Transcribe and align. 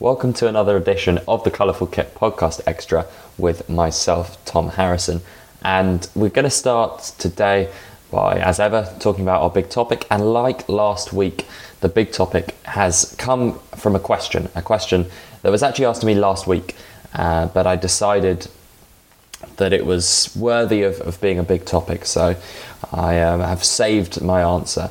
Welcome 0.00 0.32
to 0.32 0.48
another 0.48 0.78
edition 0.78 1.18
of 1.28 1.44
the 1.44 1.50
Colourful 1.50 1.88
Kit 1.88 2.14
Podcast 2.14 2.62
Extra 2.66 3.04
with 3.36 3.68
myself, 3.68 4.42
Tom 4.46 4.70
Harrison. 4.70 5.20
And 5.62 6.08
we're 6.14 6.30
going 6.30 6.46
to 6.46 6.50
start 6.50 7.02
today 7.18 7.70
by, 8.10 8.38
as 8.38 8.58
ever, 8.58 8.90
talking 8.98 9.24
about 9.24 9.42
our 9.42 9.50
big 9.50 9.68
topic. 9.68 10.06
And 10.10 10.32
like 10.32 10.66
last 10.70 11.12
week, 11.12 11.46
the 11.82 11.90
big 11.90 12.12
topic 12.12 12.56
has 12.62 13.14
come 13.18 13.58
from 13.76 13.94
a 13.94 14.00
question, 14.00 14.48
a 14.54 14.62
question 14.62 15.04
that 15.42 15.52
was 15.52 15.62
actually 15.62 15.84
asked 15.84 16.00
to 16.00 16.06
me 16.06 16.14
last 16.14 16.46
week, 16.46 16.76
uh, 17.12 17.48
but 17.48 17.66
I 17.66 17.76
decided 17.76 18.48
that 19.58 19.74
it 19.74 19.84
was 19.84 20.34
worthy 20.34 20.80
of, 20.82 20.98
of 21.02 21.20
being 21.20 21.38
a 21.38 21.42
big 21.42 21.66
topic. 21.66 22.06
So 22.06 22.36
I 22.90 23.20
um, 23.20 23.40
have 23.40 23.62
saved 23.62 24.22
my 24.22 24.40
answer 24.40 24.90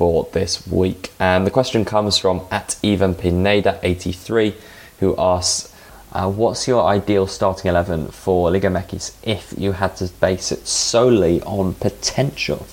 for 0.00 0.26
this 0.32 0.66
week. 0.66 1.12
And 1.18 1.46
the 1.46 1.50
question 1.50 1.84
comes 1.84 2.16
from 2.16 2.46
at 2.50 2.74
Ivan 2.82 3.14
Pineda 3.14 3.78
83 3.82 4.54
who 4.98 5.14
asks, 5.18 5.76
uh, 6.12 6.30
what's 6.30 6.66
your 6.66 6.84
ideal 6.84 7.26
starting 7.26 7.68
11 7.68 8.08
for 8.08 8.50
Liga 8.50 8.68
MX 8.68 9.14
if 9.22 9.52
you 9.58 9.72
had 9.72 9.96
to 9.96 10.06
base 10.18 10.52
it 10.52 10.66
solely 10.66 11.42
on 11.42 11.74
potential? 11.74 12.66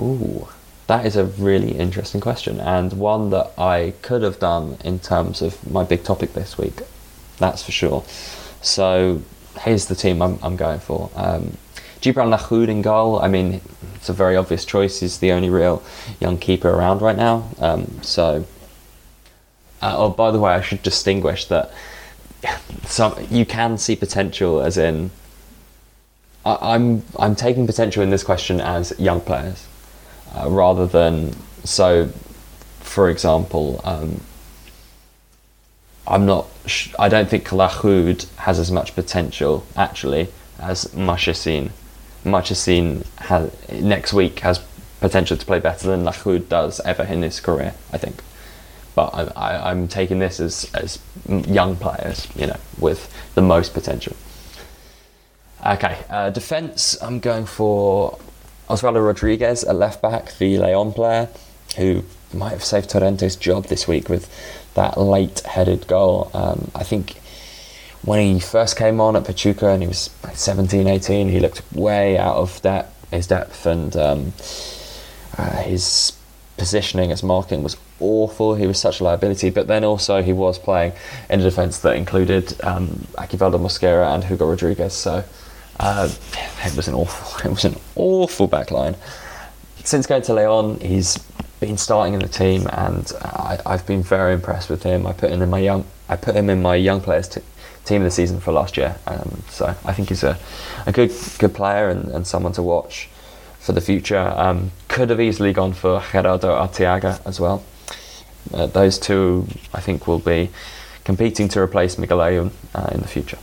Ooh, 0.00 0.48
that 0.86 1.04
is 1.04 1.14
a 1.14 1.26
really 1.26 1.72
interesting 1.72 2.22
question 2.22 2.58
and 2.58 2.94
one 2.94 3.28
that 3.28 3.52
I 3.58 3.92
could 4.00 4.22
have 4.22 4.38
done 4.38 4.78
in 4.82 5.00
terms 5.00 5.42
of 5.42 5.70
my 5.70 5.84
big 5.84 6.04
topic 6.04 6.32
this 6.32 6.56
week. 6.56 6.80
That's 7.36 7.62
for 7.62 7.72
sure. 7.72 8.02
So 8.62 9.20
here's 9.60 9.88
the 9.88 9.94
team 9.94 10.22
I'm, 10.22 10.38
I'm 10.42 10.56
going 10.56 10.80
for. 10.80 11.10
Um, 11.14 11.58
Gibran 12.00 12.34
Lahoud 12.34 12.68
in 12.68 12.80
goal. 12.80 13.18
I 13.18 13.28
mean, 13.28 13.60
it's 14.04 14.10
a 14.10 14.12
very 14.12 14.36
obvious 14.36 14.66
choice. 14.66 15.00
He's 15.00 15.16
the 15.16 15.32
only 15.32 15.48
real 15.48 15.82
young 16.20 16.36
keeper 16.36 16.68
around 16.68 17.00
right 17.00 17.16
now. 17.16 17.48
Um, 17.58 18.02
so, 18.02 18.44
uh, 19.80 19.94
oh, 19.96 20.10
by 20.10 20.30
the 20.30 20.38
way, 20.38 20.52
I 20.52 20.60
should 20.60 20.82
distinguish 20.82 21.46
that 21.46 21.72
some 22.84 23.14
you 23.30 23.46
can 23.46 23.78
see 23.78 23.96
potential, 23.96 24.60
as 24.60 24.76
in, 24.76 25.10
I, 26.44 26.52
am 26.52 26.58
I'm, 26.60 27.02
I'm 27.18 27.34
taking 27.34 27.66
potential 27.66 28.02
in 28.02 28.10
this 28.10 28.22
question 28.22 28.60
as 28.60 28.92
young 29.00 29.22
players, 29.22 29.66
uh, 30.34 30.50
rather 30.50 30.86
than 30.86 31.34
so. 31.64 32.10
For 32.80 33.08
example, 33.08 33.80
um, 33.84 34.20
I'm 36.06 36.26
not. 36.26 36.46
I 36.98 37.08
don't 37.08 37.30
think 37.30 37.48
Lahoud 37.48 38.28
has 38.36 38.58
as 38.58 38.70
much 38.70 38.94
potential 38.94 39.64
actually 39.74 40.28
as 40.58 40.84
Marchesín 40.88 41.70
Marchesín 42.24 43.04
has 43.18 43.52
next 43.70 44.12
week 44.12 44.40
has 44.40 44.58
potential 45.00 45.36
to 45.36 45.44
play 45.44 45.60
better 45.60 45.86
than 45.86 46.04
Lahoud 46.04 46.48
does 46.48 46.80
ever 46.80 47.02
in 47.04 47.22
his 47.22 47.40
career. 47.40 47.74
I 47.92 47.98
think, 47.98 48.22
but 48.94 49.10
I, 49.36 49.70
I'm 49.70 49.88
taking 49.88 50.18
this 50.18 50.40
as 50.40 50.70
as 50.74 50.98
young 51.28 51.76
players, 51.76 52.28
you 52.34 52.46
know, 52.46 52.56
with 52.78 53.12
the 53.34 53.42
most 53.42 53.74
potential. 53.74 54.16
Okay, 55.66 55.98
uh, 56.10 56.30
defense. 56.30 56.96
I'm 57.02 57.20
going 57.20 57.46
for 57.46 58.18
Osvaldo 58.68 59.04
Rodriguez, 59.04 59.62
a 59.62 59.72
left 59.72 60.02
back, 60.02 60.36
the 60.38 60.58
Leon 60.58 60.92
player, 60.92 61.28
who 61.76 62.04
might 62.32 62.50
have 62.50 62.64
saved 62.64 62.90
Torrente's 62.90 63.36
job 63.36 63.66
this 63.66 63.86
week 63.86 64.08
with 64.08 64.28
that 64.74 64.98
late 64.98 65.40
headed 65.40 65.86
goal. 65.86 66.30
Um, 66.34 66.70
I 66.74 66.82
think 66.82 67.16
when 68.04 68.34
he 68.34 68.40
first 68.40 68.76
came 68.76 69.00
on 69.00 69.16
at 69.16 69.24
Pachuca 69.24 69.68
and 69.68 69.82
he 69.82 69.88
was 69.88 70.10
like 70.22 70.36
17, 70.36 70.86
18, 70.86 71.28
he 71.28 71.40
looked 71.40 71.62
way 71.72 72.18
out 72.18 72.36
of 72.36 72.60
that 72.62 72.90
his 73.10 73.26
depth 73.26 73.66
and 73.66 73.96
um, 73.96 74.32
uh, 75.38 75.62
his 75.62 76.12
positioning, 76.56 77.10
his 77.10 77.22
marking 77.22 77.62
was 77.62 77.76
awful. 78.00 78.54
He 78.54 78.66
was 78.66 78.78
such 78.78 79.00
a 79.00 79.04
liability, 79.04 79.50
but 79.50 79.66
then 79.66 79.84
also 79.84 80.22
he 80.22 80.32
was 80.32 80.58
playing 80.58 80.92
in 81.30 81.40
a 81.40 81.42
defence 81.42 81.78
that 81.80 81.96
included 81.96 82.62
um, 82.64 83.06
Aquivaldo 83.16 83.58
Mosquera 83.58 84.14
and 84.14 84.24
Hugo 84.24 84.48
Rodriguez. 84.48 84.92
So 84.92 85.24
uh, 85.80 86.08
it 86.64 86.76
was 86.76 86.88
an 86.88 86.94
awful, 86.94 87.48
it 87.50 87.52
was 87.52 87.64
an 87.64 87.76
awful 87.96 88.48
backline. 88.48 88.96
Since 89.84 90.06
going 90.06 90.22
to 90.22 90.34
Leon, 90.34 90.80
he's 90.80 91.18
been 91.60 91.76
starting 91.76 92.14
in 92.14 92.20
the 92.20 92.28
team, 92.28 92.66
and 92.72 93.10
I, 93.22 93.58
have 93.66 93.86
been 93.86 94.02
very 94.02 94.34
impressed 94.34 94.70
with 94.70 94.82
him. 94.82 95.06
I 95.06 95.12
put 95.12 95.30
him 95.30 95.42
in 95.42 95.50
my 95.50 95.58
young, 95.58 95.84
I 96.08 96.16
put 96.16 96.34
him 96.34 96.48
in 96.50 96.62
my 96.62 96.74
young 96.74 97.00
players 97.00 97.28
t- 97.28 97.42
team 97.84 98.02
of 98.02 98.06
the 98.06 98.10
season 98.10 98.40
for 98.40 98.52
last 98.52 98.76
year. 98.76 98.96
Um, 99.06 99.42
so 99.48 99.66
I 99.84 99.92
think 99.92 100.08
he's 100.08 100.22
a, 100.22 100.38
a 100.86 100.92
good 100.92 101.12
good 101.38 101.54
player 101.54 101.88
and, 101.88 102.08
and 102.08 102.26
someone 102.26 102.52
to 102.52 102.62
watch 102.62 103.08
for 103.60 103.72
the 103.72 103.80
future. 103.80 104.32
Um, 104.36 104.72
could 104.88 105.10
have 105.10 105.20
easily 105.20 105.52
gone 105.52 105.72
for 105.72 106.02
Gerardo 106.12 106.48
Arteaga 106.48 107.20
as 107.26 107.40
well. 107.40 107.64
Uh, 108.52 108.66
those 108.66 108.98
two, 108.98 109.46
I 109.72 109.80
think, 109.80 110.06
will 110.06 110.18
be 110.18 110.50
competing 111.04 111.48
to 111.48 111.60
replace 111.60 111.98
Miguel 111.98 112.20
uh, 112.20 112.88
in 112.92 113.00
the 113.00 113.08
future. 113.08 113.38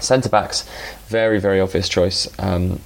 Centre 0.00 0.28
backs, 0.28 0.68
very 1.06 1.40
very 1.40 1.60
obvious 1.60 1.88
choice. 1.88 2.28
Um, 2.38 2.80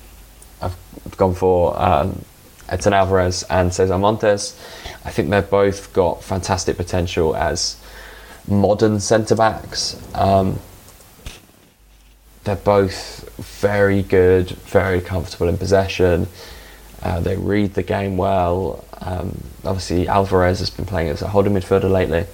I've 0.63 0.77
gone 1.17 1.35
for 1.35 1.81
um, 1.81 2.25
Edson 2.69 2.93
Alvarez 2.93 3.43
and 3.51 3.73
Cesar 3.73 3.99
Montes. 3.99 4.59
I 5.05 5.11
think 5.11 5.31
they've 5.31 5.49
both 5.49 5.93
got 5.93 6.23
fantastic 6.23 6.77
potential 6.77 7.35
as 7.35 7.80
modern 8.49 9.01
centre 9.01 9.37
backs. 9.37 10.01
Um, 10.15 10.59
they're 12.45 12.57
both 12.57 13.29
very 13.61 14.03
good, 14.03 14.51
very 14.51 15.01
comfortable 15.01 15.49
in 15.49 15.59
possession. 15.59 16.27
Uh, 17.03 17.21
they 17.21 17.37
read 17.37 17.75
the 17.75 17.83
game 17.83 18.17
well. 18.17 18.85
Um, 19.01 19.43
obviously, 19.65 20.09
Alvarez 20.09 20.59
has 20.61 20.71
been 20.71 20.85
playing 20.85 21.09
as 21.09 21.23
a 21.23 21.29
holding 21.29 21.55
midfielder 21.55 21.91
lately. 21.91 22.27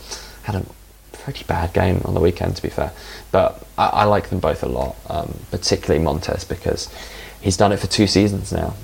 Had 0.43 0.57
a 0.57 0.65
pretty 1.13 1.45
bad 1.45 1.73
game 1.73 2.01
on 2.05 2.15
the 2.15 2.21
weekend, 2.21 2.57
to 2.57 2.63
be 2.63 2.69
fair. 2.69 2.93
But 3.33 3.65
I, 3.77 3.87
I 3.87 4.05
like 4.05 4.31
them 4.31 4.41
both 4.41 4.63
a 4.63 4.69
lot, 4.69 4.97
um, 5.09 5.39
particularly 5.51 6.03
Montes 6.05 6.45
because 6.45 6.89
he's 7.41 7.57
done 7.57 7.73
it 7.73 7.79
for 7.79 7.87
two 7.87 8.07
seasons 8.07 8.53
now. 8.53 8.75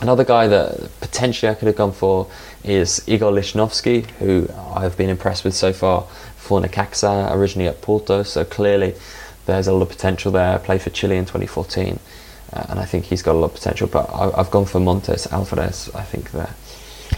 Another 0.00 0.24
guy 0.24 0.48
that 0.48 0.88
potentially 1.00 1.50
I 1.50 1.54
could 1.54 1.66
have 1.66 1.76
gone 1.76 1.92
for 1.92 2.26
is 2.64 3.06
Igor 3.06 3.32
Lichnovsky, 3.32 4.06
who 4.12 4.48
I've 4.74 4.96
been 4.96 5.10
impressed 5.10 5.44
with 5.44 5.54
so 5.54 5.74
far 5.74 6.04
for 6.36 6.58
Necaxa, 6.60 7.30
originally 7.34 7.68
at 7.68 7.82
Porto. 7.82 8.22
So 8.22 8.44
clearly 8.44 8.94
there's 9.44 9.66
a 9.66 9.72
lot 9.72 9.82
of 9.82 9.88
potential 9.90 10.32
there. 10.32 10.58
Played 10.58 10.80
for 10.80 10.90
Chile 10.90 11.16
in 11.16 11.26
2014, 11.26 11.98
uh, 12.52 12.66
and 12.70 12.80
I 12.80 12.86
think 12.86 13.04
he's 13.04 13.22
got 13.22 13.32
a 13.34 13.38
lot 13.38 13.46
of 13.46 13.54
potential. 13.54 13.88
But 13.88 14.08
I, 14.10 14.38
have 14.38 14.50
gone 14.50 14.64
for 14.64 14.80
Montes 14.80 15.30
Alvarez. 15.30 15.90
I 15.94 16.02
think 16.02 16.30
they're, 16.30 16.54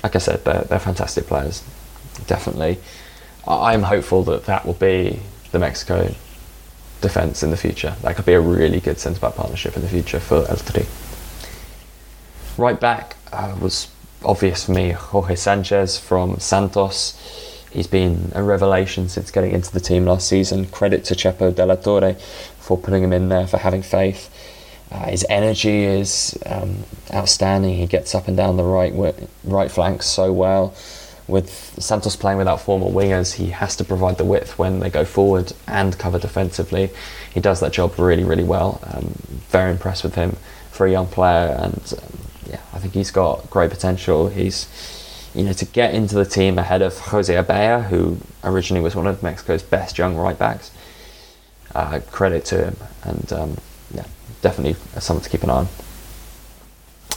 like 0.03 0.16
I 0.16 0.19
said, 0.19 0.44
they're, 0.44 0.62
they're 0.62 0.81
fantastic 0.81 1.26
players. 1.26 1.62
Definitely, 2.26 2.78
I'm 3.47 3.82
hopeful 3.82 4.25
that 4.25 4.47
that 4.47 4.66
will 4.66 4.75
be 4.75 5.20
the 5.53 5.60
Mexico 5.60 6.12
defence 7.00 7.44
in 7.44 7.50
the 7.50 7.56
future. 7.56 7.94
That 8.03 8.16
could 8.16 8.26
be 8.26 8.32
a 8.32 8.41
really 8.41 8.81
good 8.81 8.99
centre 8.99 9.20
back 9.20 9.37
partnership 9.37 9.76
in 9.76 9.82
the 9.82 9.88
future 9.88 10.19
for 10.19 10.47
El 10.49 10.56
Tri. 10.56 10.84
Right 12.58 12.78
back 12.78 13.16
uh, 13.32 13.56
was 13.60 13.88
obvious 14.24 14.66
for 14.66 14.72
me, 14.72 14.90
Jorge 14.90 15.36
Sanchez 15.36 15.98
from 15.98 16.38
Santos. 16.38 17.18
He's 17.72 17.86
been 17.86 18.30
a 18.34 18.42
revelation 18.42 19.08
since 19.08 19.30
getting 19.30 19.52
into 19.52 19.72
the 19.72 19.80
team 19.80 20.04
last 20.04 20.28
season. 20.28 20.66
Credit 20.66 21.02
to 21.04 21.14
Chepo 21.14 21.54
de 21.54 21.64
la 21.64 21.76
Torre 21.76 22.14
for 22.58 22.76
putting 22.76 23.02
him 23.02 23.12
in 23.14 23.30
there, 23.30 23.46
for 23.46 23.56
having 23.56 23.80
faith. 23.80 24.28
Uh, 24.90 25.06
his 25.06 25.24
energy 25.30 25.84
is 25.84 26.38
um, 26.44 26.84
outstanding. 27.14 27.74
He 27.74 27.86
gets 27.86 28.14
up 28.14 28.28
and 28.28 28.36
down 28.36 28.58
the 28.58 28.64
right 28.64 28.92
right 29.44 29.70
flank 29.70 30.02
so 30.02 30.30
well. 30.30 30.74
With 31.26 31.50
Santos 31.78 32.16
playing 32.16 32.36
without 32.36 32.60
formal 32.60 32.92
wingers, 32.92 33.34
he 33.34 33.46
has 33.50 33.76
to 33.76 33.84
provide 33.84 34.19
the 34.19 34.24
width 34.24 34.58
when 34.58 34.80
they 34.80 34.90
go 34.90 35.06
forward 35.06 35.54
and 35.66 35.98
cover 35.98 36.19
defensively. 36.19 36.90
He 37.32 37.40
does 37.40 37.60
that 37.60 37.72
job 37.72 37.98
really, 37.98 38.24
really 38.24 38.44
well. 38.44 38.80
Um, 38.92 39.14
very 39.48 39.70
impressed 39.70 40.04
with 40.04 40.16
him 40.16 40.36
for 40.70 40.86
a 40.86 40.90
young 40.90 41.06
player, 41.06 41.56
and 41.58 41.94
um, 42.02 42.19
yeah, 42.52 42.60
I 42.72 42.78
think 42.78 42.92
he's 42.92 43.10
got 43.10 43.48
great 43.48 43.70
potential. 43.70 44.28
He's, 44.28 44.68
you 45.34 45.42
know, 45.42 45.54
to 45.54 45.64
get 45.64 45.94
into 45.94 46.14
the 46.14 46.26
team 46.26 46.58
ahead 46.58 46.82
of 46.82 46.98
Jose 46.98 47.34
Abella, 47.34 47.82
who 47.82 48.19
originally 48.44 48.82
was 48.82 48.94
one 48.94 49.06
of 49.06 49.22
Mexico's 49.22 49.62
best 49.62 49.96
young 49.99 50.16
right 50.16 50.38
backs. 50.38 50.70
Uh, 51.75 52.00
credit 52.10 52.44
to 52.44 52.64
him, 52.64 52.76
and 53.02 53.32
um, 53.32 53.56
yeah, 53.94 54.04
definitely 54.43 54.75
someone 55.00 55.25
to 55.25 55.31
keep 55.31 55.43
an 55.43 55.49
eye 55.49 55.54
on. 55.54 55.66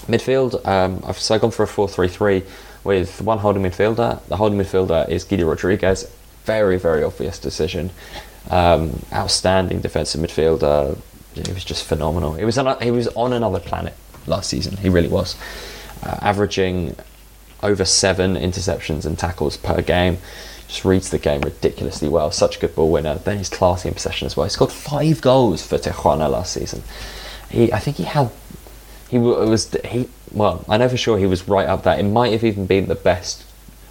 Midfield, 0.08 0.66
um, 0.66 1.04
I've 1.06 1.20
so 1.20 1.38
gone 1.38 1.52
for 1.52 1.64
a 1.64 1.68
4 1.68 1.90
3 1.90 2.08
3 2.08 2.44
with 2.86 3.22
one 3.22 3.40
holding 3.40 3.64
midfielder. 3.64 4.26
The 4.28 4.38
holding 4.38 4.58
midfielder 4.58 5.10
is 5.10 5.26
Guido 5.26 5.46
Rodriguez. 5.48 6.10
Very, 6.46 6.78
very 6.78 7.04
obvious 7.04 7.38
decision. 7.38 7.90
Um, 8.50 9.04
outstanding 9.12 9.82
defensive 9.82 10.22
midfielder. 10.22 10.98
He 11.34 11.52
was 11.52 11.66
just 11.66 11.84
phenomenal. 11.84 12.36
He 12.36 12.46
was 12.46 12.58
on, 12.58 12.80
he 12.82 12.92
was 12.92 13.10
on 13.10 13.34
another 13.34 13.60
planet 13.60 13.94
last 14.28 14.50
season. 14.50 14.78
He 14.78 14.90
really 14.90 15.08
was, 15.08 15.36
uh, 16.04 16.18
averaging 16.22 16.96
over 17.64 17.86
seven 17.86 18.36
interceptions 18.36 19.06
and 19.06 19.18
tackles 19.18 19.58
per 19.58 19.82
game. 19.82 20.18
Just 20.68 20.86
reads 20.86 21.10
the 21.10 21.20
game 21.20 21.42
ridiculously 21.42 22.10
well. 22.10 22.32
Such 22.32 22.58
a 22.58 22.60
good 22.60 22.76
ball 22.76 22.92
winner. 22.92 23.16
Then 23.16 23.38
he's 23.38 23.50
classy 23.50 23.90
in 23.90 23.94
possession 23.94 24.26
as 24.26 24.36
well. 24.36 24.46
He 24.46 24.50
scored 24.50 24.72
five 24.72 25.22
goals 25.22 25.66
for 25.66 25.78
Tijuana 25.78 26.30
last 26.30 26.54
season. 26.54 26.84
He, 27.50 27.72
I 27.72 27.80
think 27.80 27.98
he 27.98 28.04
had, 28.04 28.32
he 29.10 29.20
was 29.20 29.72
he. 29.86 30.10
Well, 30.32 30.66
I 30.68 30.78
know 30.78 30.90
for 30.90 30.98
sure 30.98 31.18
he 31.18 31.28
was 31.28 31.48
right 31.48 31.68
up 31.68 31.84
there. 31.84 31.98
It 31.98 32.04
might 32.04 32.34
have 32.34 32.44
even 32.44 32.66
been 32.66 32.88
the 32.88 32.96
best 32.96 33.46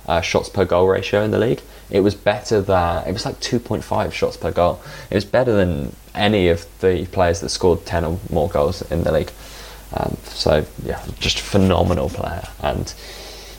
uh, 0.06 0.20
shots 0.20 0.48
per 0.48 0.64
goal 0.64 0.88
ratio 0.88 1.22
in 1.22 1.31
the 1.31 1.38
league. 1.38 1.62
It 1.90 2.00
was 2.00 2.14
better 2.14 2.60
than 2.60 3.06
it 3.06 3.12
was 3.12 3.25
like 3.25 3.40
2.5 3.40 4.12
shots 4.12 4.36
per 4.36 4.50
goal. 4.50 4.81
It 5.10 5.14
was 5.14 5.25
better 5.25 5.52
than 5.52 5.94
any 6.14 6.48
of 6.48 6.66
the 6.81 7.06
players 7.06 7.40
that 7.40 7.50
scored 7.50 7.86
10 7.86 8.04
or 8.04 8.19
more 8.31 8.48
goals 8.48 8.82
in 8.90 9.04
the 9.04 9.12
league. 9.12 9.31
Um, 9.96 10.17
so 10.25 10.67
yeah, 10.85 11.05
just 11.20 11.38
a 11.38 11.43
phenomenal 11.43 12.08
player. 12.08 12.46
And 12.61 12.93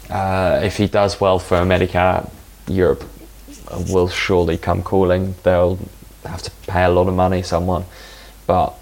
uh, 0.10 0.60
if 0.64 0.78
he 0.78 0.88
does 0.88 1.20
well 1.22 1.40
for 1.40 1.58
America, 1.58 2.30
Europe 2.68 3.04
will 3.90 4.10
surely 4.10 4.58
come 4.58 4.84
calling. 4.84 5.36
They'll 5.44 5.80
have 6.26 6.42
to 6.44 6.52
pay 6.68 6.84
a 6.84 6.90
lot 6.90 7.08
of 7.08 7.16
money, 7.16 7.42
someone, 7.42 7.86
but 8.48 8.74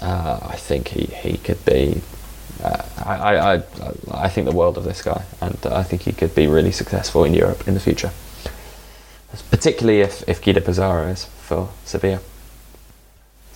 uh, 0.00 0.40
I 0.42 0.56
think 0.56 0.88
he, 0.88 1.06
he 1.06 1.38
could 1.38 1.64
be. 1.64 2.02
Uh, 2.62 2.84
I, 3.04 3.54
I, 3.54 3.62
I 4.10 4.28
think 4.28 4.46
the 4.46 4.54
world 4.54 4.76
of 4.76 4.84
this 4.84 5.00
guy, 5.00 5.24
and 5.40 5.58
I 5.66 5.82
think 5.82 6.02
he 6.02 6.12
could 6.12 6.34
be 6.34 6.46
really 6.46 6.72
successful 6.72 7.24
in 7.24 7.32
Europe 7.32 7.66
in 7.66 7.74
the 7.74 7.80
future. 7.80 8.10
Particularly 9.50 10.00
if, 10.00 10.28
if 10.28 10.42
Guido 10.42 10.60
Pizarro 10.60 11.06
is 11.06 11.24
for 11.24 11.70
Sevilla. 11.84 12.20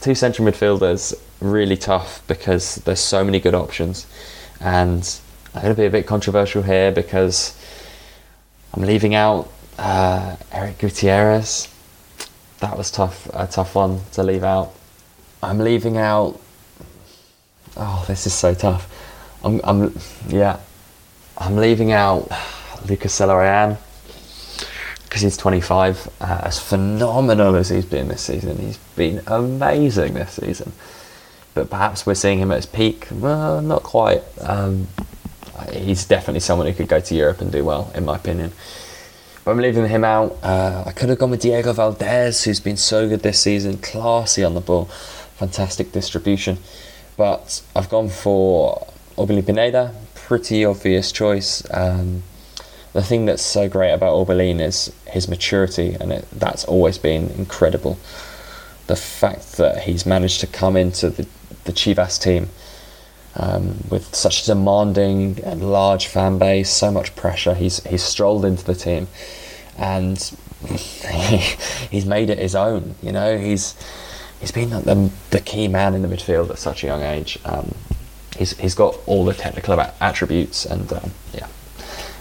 Two 0.05 0.15
central 0.15 0.47
midfielders, 0.47 1.19
really 1.41 1.79
tough 1.79 2.23
because 2.27 2.75
there's 2.75 3.01
so 3.01 3.25
many 3.25 3.41
good 3.41 3.55
options. 3.55 4.07
And 4.61 5.01
I'm 5.55 5.63
going 5.63 5.75
to 5.75 5.81
be 5.81 5.87
a 5.87 5.91
bit 5.91 6.07
controversial 6.07 6.63
here 6.63 6.93
because 6.93 7.59
I'm 8.75 8.83
leaving 8.83 9.15
out 9.15 9.51
uh, 9.79 10.37
Eric 10.53 10.77
Gutierrez. 10.77 11.75
That 12.61 12.77
was 12.77 12.91
tough, 12.91 13.31
a 13.33 13.47
tough 13.47 13.75
one 13.75 14.01
to 14.13 14.23
leave 14.23 14.45
out. 14.45 14.75
I'm 15.43 15.59
leaving 15.59 15.97
out. 15.97 16.39
Oh, 17.75 18.05
this 18.07 18.27
is 18.27 18.35
so 18.35 18.53
tough. 18.53 18.87
I'm, 19.43 19.59
I'm 19.65 19.99
yeah, 20.29 20.61
I'm 21.39 21.57
leaving 21.57 21.93
out 21.93 22.31
Lucas 22.87 23.19
Zelarayan 23.19 23.79
because 25.15 25.23
he's 25.23 25.37
25. 25.37 26.09
Uh, 26.21 26.41
as 26.43 26.59
phenomenal 26.59 27.55
as 27.55 27.69
he's 27.69 27.85
been 27.85 28.09
this 28.09 28.23
season, 28.23 28.59
he's 28.59 28.79
been 28.97 29.23
amazing 29.29 30.15
this 30.15 30.33
season. 30.33 30.73
But 31.55 31.71
perhaps 31.71 32.05
we're 32.05 32.17
seeing 32.17 32.41
him 32.41 32.51
at 32.51 32.57
his 32.57 32.67
peak. 32.67 33.07
Well, 33.13 33.63
not 33.63 33.85
quite. 33.85 34.25
Um, 34.41 34.89
he's 35.71 36.05
definitely 36.05 36.41
someone 36.41 36.67
who 36.67 36.73
could 36.73 36.89
go 36.89 36.99
to 36.99 37.15
Europe 37.15 37.41
and 37.41 37.53
do 37.53 37.65
well, 37.65 37.93
in 37.95 38.05
my 38.05 38.17
opinion. 38.17 38.51
But 39.45 39.53
I'm 39.53 39.59
leaving 39.59 39.87
him 39.87 40.03
out. 40.03 40.37
Uh, 40.43 40.83
I 40.85 40.91
could 40.91 41.11
have 41.11 41.21
gone 41.21 41.31
with 41.31 41.43
Diego 41.43 41.73
Valdez, 41.73 42.43
who's 42.43 42.59
been 42.59 42.77
so 42.77 43.09
good 43.09 43.23
this 43.23 43.39
season, 43.39 43.79
classy 43.79 44.43
on 44.43 44.55
the 44.55 44.61
ball, 44.61 44.87
fantastic 45.37 45.93
distribution. 45.93 46.59
But 47.17 47.63
I've 47.77 47.89
gone 47.89 48.09
for 48.09 48.85
Orbelin 49.17 49.47
Pineda, 49.47 49.95
pretty 50.17 50.65
obvious 50.65 51.13
choice. 51.13 51.63
Um, 51.71 52.25
the 52.95 53.03
thing 53.03 53.27
that's 53.27 53.43
so 53.43 53.69
great 53.69 53.93
about 53.93 54.15
Orbelin 54.15 54.61
is 54.61 54.91
his 55.09 55.29
maturity, 55.29 55.97
and 56.01 56.13
it, 56.13 56.29
that's 56.33 56.65
always 56.65 56.97
been 56.97 57.29
incredible. 57.31 57.99
The 58.87 58.97
fact 58.97 59.57
that 59.57 59.83
he's 59.83 60.07
managed 60.07 60.41
to 60.41 60.47
come 60.47 60.77
into 60.77 61.11
the, 61.11 61.27
the 61.65 61.73
Chivas 61.73 62.23
team 62.23 62.49
um, 63.37 63.79
with 63.91 64.15
such 64.15 64.45
a 64.45 64.47
demanding 64.47 65.41
and 65.43 65.73
large 65.73 66.07
fan 66.07 66.39
base, 66.39 66.71
so 66.71 66.93
much 66.93 67.17
pressure. 67.17 67.55
He's 67.55 67.83
he's 67.85 68.03
strolled 68.03 68.45
into 68.45 68.65
the 68.65 68.77
team, 68.77 69.09
and 69.77 70.19
he, 70.69 71.39
he's 71.91 72.07
made 72.07 72.31
it 72.31 72.39
his 72.39 72.55
own. 72.55 72.95
You 73.03 73.11
know, 73.11 73.37
he's 73.37 73.75
he's 74.39 74.53
been 74.53 74.71
the, 74.71 75.11
the 75.31 75.41
key 75.41 75.67
man 75.67 75.95
in 75.95 76.03
the 76.03 76.09
midfield 76.09 76.51
at 76.51 76.59
such 76.59 76.85
a 76.85 76.87
young 76.87 77.03
age. 77.03 77.41
Um, 77.45 77.75
he's 78.37 78.57
he's 78.59 78.77
got 78.77 78.97
all 79.07 79.25
the 79.25 79.35
technical 79.35 79.81
attributes 80.01 80.65
and 80.65 80.93
um, 80.93 81.11
yeah, 81.33 81.49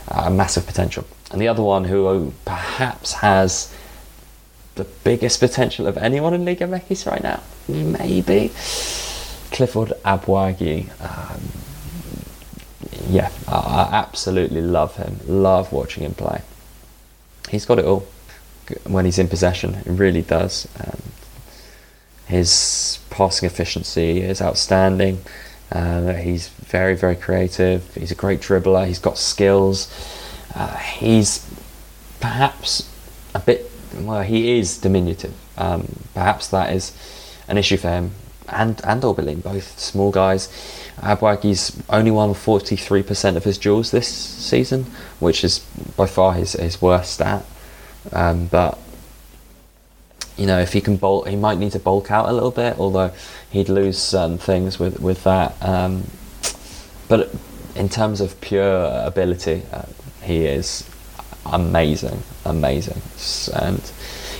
uh, 0.07 0.29
massive 0.29 0.65
potential. 0.65 1.05
And 1.31 1.41
the 1.41 1.47
other 1.47 1.63
one 1.63 1.85
who 1.85 2.33
perhaps 2.45 3.13
has 3.13 3.73
the 4.75 4.85
biggest 5.03 5.39
potential 5.39 5.87
of 5.87 5.97
anyone 5.97 6.33
in 6.33 6.45
Liga 6.45 6.65
MX 6.67 7.09
right 7.09 7.23
now, 7.23 7.41
maybe 7.67 8.49
Clifford 9.51 9.93
Aboagye. 10.03 10.89
Um, 11.01 11.41
yeah, 13.07 13.31
I, 13.47 13.55
I, 13.55 13.89
absolutely 13.93 14.61
love 14.61 14.95
him. 14.95 15.19
Love 15.27 15.71
watching 15.71 16.03
him 16.03 16.13
play. 16.13 16.41
He's 17.49 17.65
got 17.65 17.79
it 17.79 17.85
all 17.85 18.07
when 18.85 19.05
he's 19.05 19.19
in 19.19 19.27
possession. 19.27 19.75
He 19.83 19.89
really 19.89 20.21
does. 20.21 20.67
Um, 20.79 21.01
his 22.25 22.99
passing 23.09 23.45
efficiency 23.45 24.21
is 24.21 24.41
outstanding. 24.41 25.19
Uh, 25.73 26.13
he's 26.13 26.47
very, 26.47 26.95
very 26.95 27.15
creative. 27.15 27.93
He's 27.95 28.11
a 28.11 28.15
great 28.15 28.39
dribbler. 28.39 28.87
He's 28.87 28.99
got 28.99 29.17
skills. 29.17 29.91
Uh, 30.55 30.77
he's 30.77 31.45
perhaps 32.21 32.89
a 33.35 33.39
bit, 33.39 33.69
well, 33.95 34.21
he 34.21 34.57
is 34.57 34.77
diminutive. 34.77 35.33
Um, 35.57 35.87
perhaps 36.13 36.47
that 36.49 36.71
is 36.73 36.95
an 37.47 37.57
issue 37.57 37.77
for 37.77 37.89
him 37.89 38.11
and 38.49 38.81
and 38.83 39.01
Orbelin, 39.01 39.41
both 39.41 39.79
small 39.79 40.11
guys. 40.11 40.47
Aboagye's 40.97 41.81
only 41.89 42.11
won 42.11 42.33
43% 42.33 43.35
of 43.35 43.43
his 43.43 43.57
duels 43.57 43.91
this 43.91 44.07
season, 44.07 44.85
which 45.19 45.43
is 45.43 45.59
by 45.97 46.05
far 46.05 46.33
his, 46.33 46.53
his 46.53 46.81
worst 46.81 47.13
stat. 47.15 47.43
Um, 48.11 48.47
but 48.47 48.79
you 50.37 50.45
know, 50.45 50.59
if 50.59 50.73
he 50.73 50.81
can 50.81 50.97
bolt, 50.97 51.27
he 51.27 51.35
might 51.35 51.57
need 51.57 51.71
to 51.73 51.79
bulk 51.79 52.11
out 52.11 52.29
a 52.29 52.33
little 52.33 52.51
bit. 52.51 52.77
Although 52.79 53.11
he'd 53.53 53.69
lose 53.69 53.97
certain 53.97 54.37
things 54.37 54.79
with 54.79 54.99
with 54.99 55.23
that. 55.23 55.55
Um, 55.61 56.03
but 57.07 57.33
in 57.75 57.87
terms 57.87 58.19
of 58.19 58.39
pure 58.41 58.85
ability, 59.05 59.61
uh, 59.71 59.83
he 60.23 60.45
is 60.45 60.89
amazing, 61.45 62.23
amazing, 62.45 63.01
and 63.53 63.79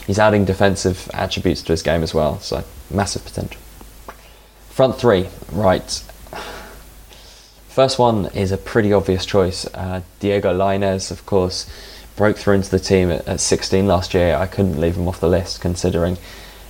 he's 0.06 0.20
adding 0.20 0.46
defensive 0.46 1.10
attributes 1.14 1.62
to 1.64 1.74
his 1.74 1.84
game 1.84 2.04
as 2.04 2.14
well. 2.14 2.40
So 2.40 2.64
massive 2.90 3.24
potential. 3.24 3.62
Front 4.70 4.98
three, 4.98 5.28
right. 5.52 6.04
First 7.68 7.98
one 7.98 8.28
is 8.36 8.52
a 8.52 8.58
pretty 8.58 8.94
obvious 8.94 9.26
choice. 9.26 9.66
Uh, 9.74 10.02
Diego 10.20 10.56
Lainez, 10.56 11.12
of 11.12 11.26
course, 11.26 11.70
broke 12.16 12.38
through 12.38 12.56
into 12.56 12.70
the 12.70 12.80
team 12.80 13.12
at, 13.12 13.28
at, 13.28 13.40
16 13.40 13.88
last 13.88 14.14
year. 14.14 14.36
I 14.36 14.46
couldn't 14.46 14.80
leave 14.80 14.96
him 14.96 15.08
off 15.08 15.20
the 15.20 15.28
list 15.28 15.62
considering 15.62 16.18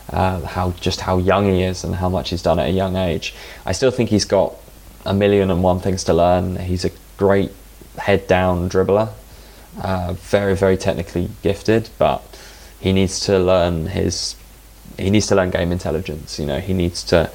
uh, 0.10 0.42
how 0.42 0.72
just 0.72 1.02
how 1.02 1.18
young 1.18 1.46
he 1.46 1.64
is 1.64 1.84
and 1.84 1.96
how 1.96 2.10
much 2.10 2.30
he's 2.30 2.42
done 2.42 2.60
at 2.60 2.68
a 2.68 2.72
young 2.72 2.96
age. 2.96 3.34
I 3.66 3.72
still 3.72 3.92
think 3.92 4.10
he's 4.10 4.26
got 4.26 4.56
a 5.06 5.14
million 5.14 5.52
and 5.52 5.64
one 5.64 5.80
things 5.80 6.04
to 6.06 6.14
learn. 6.14 6.58
He's 6.58 6.86
a 6.86 6.92
great 7.18 7.52
head 7.98 8.28
down 8.28 8.70
dribbler, 8.70 9.10
uh, 9.82 10.14
very 10.14 10.56
very 10.56 10.78
technically 10.78 11.30
gifted, 11.42 11.90
but 11.98 12.22
he 12.80 12.92
needs 12.92 13.20
to 13.22 13.40
learn 13.40 13.88
his 13.88 14.36
he 14.98 15.10
needs 15.10 15.28
to 15.28 15.36
learn 15.36 15.50
game 15.50 15.72
intelligence. 15.72 16.40
You 16.40 16.46
know, 16.46 16.60
he 16.60 16.74
needs 16.74 17.04
to 17.06 17.32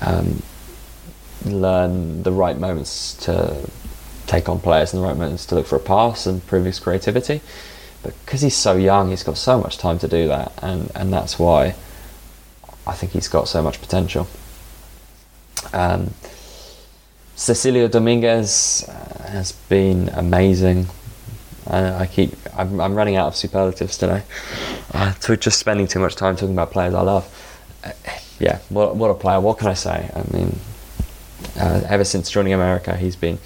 um, 0.00 0.42
learn 1.44 2.22
the 2.22 2.32
right 2.32 2.58
moments 2.58 3.14
to 3.24 3.68
take 4.26 4.48
on 4.48 4.60
players 4.60 4.92
and 4.92 5.02
the 5.02 5.06
right 5.06 5.16
moments 5.16 5.46
to 5.46 5.54
look 5.54 5.66
for 5.66 5.76
a 5.76 5.80
pass 5.80 6.26
and 6.26 6.44
prove 6.46 6.64
his 6.64 6.78
creativity. 6.78 7.40
But 8.02 8.14
because 8.24 8.42
he's 8.42 8.56
so 8.56 8.76
young, 8.76 9.10
he's 9.10 9.22
got 9.22 9.36
so 9.38 9.58
much 9.60 9.78
time 9.78 9.98
to 10.00 10.08
do 10.08 10.28
that, 10.28 10.52
and, 10.62 10.90
and 10.94 11.12
that's 11.12 11.38
why 11.38 11.74
I 12.88 12.94
think 12.94 13.12
he's 13.12 13.28
got 13.28 13.48
so 13.48 13.62
much 13.62 13.80
potential. 13.80 14.26
Um, 15.72 16.14
Cecilio 17.36 17.88
Dominguez 17.88 18.88
uh, 18.88 19.28
has 19.28 19.52
been 19.52 20.08
amazing. 20.08 20.86
I, 21.66 22.02
I 22.02 22.06
keep 22.06 22.32
I'm, 22.56 22.80
I'm, 22.80 22.94
running 22.94 23.16
out 23.16 23.28
of 23.28 23.36
superlatives 23.36 23.98
today. 23.98 24.22
Uh, 24.92 25.12
to 25.12 25.36
just 25.36 25.58
spending 25.58 25.86
too 25.86 26.00
much 26.00 26.16
time 26.16 26.34
talking 26.34 26.54
about 26.54 26.72
players 26.72 26.94
I 26.94 27.02
love. 27.02 27.24
Uh, 27.84 27.92
yeah, 28.40 28.58
what 28.70 28.96
what 28.96 29.10
a 29.10 29.14
player! 29.14 29.40
What 29.40 29.58
can 29.58 29.68
I 29.68 29.74
say? 29.74 30.10
I 30.14 30.36
mean, 30.36 30.58
uh, 31.60 31.82
ever 31.88 32.04
since 32.04 32.30
joining 32.30 32.54
America, 32.54 32.96
he's 32.96 33.16
been. 33.16 33.38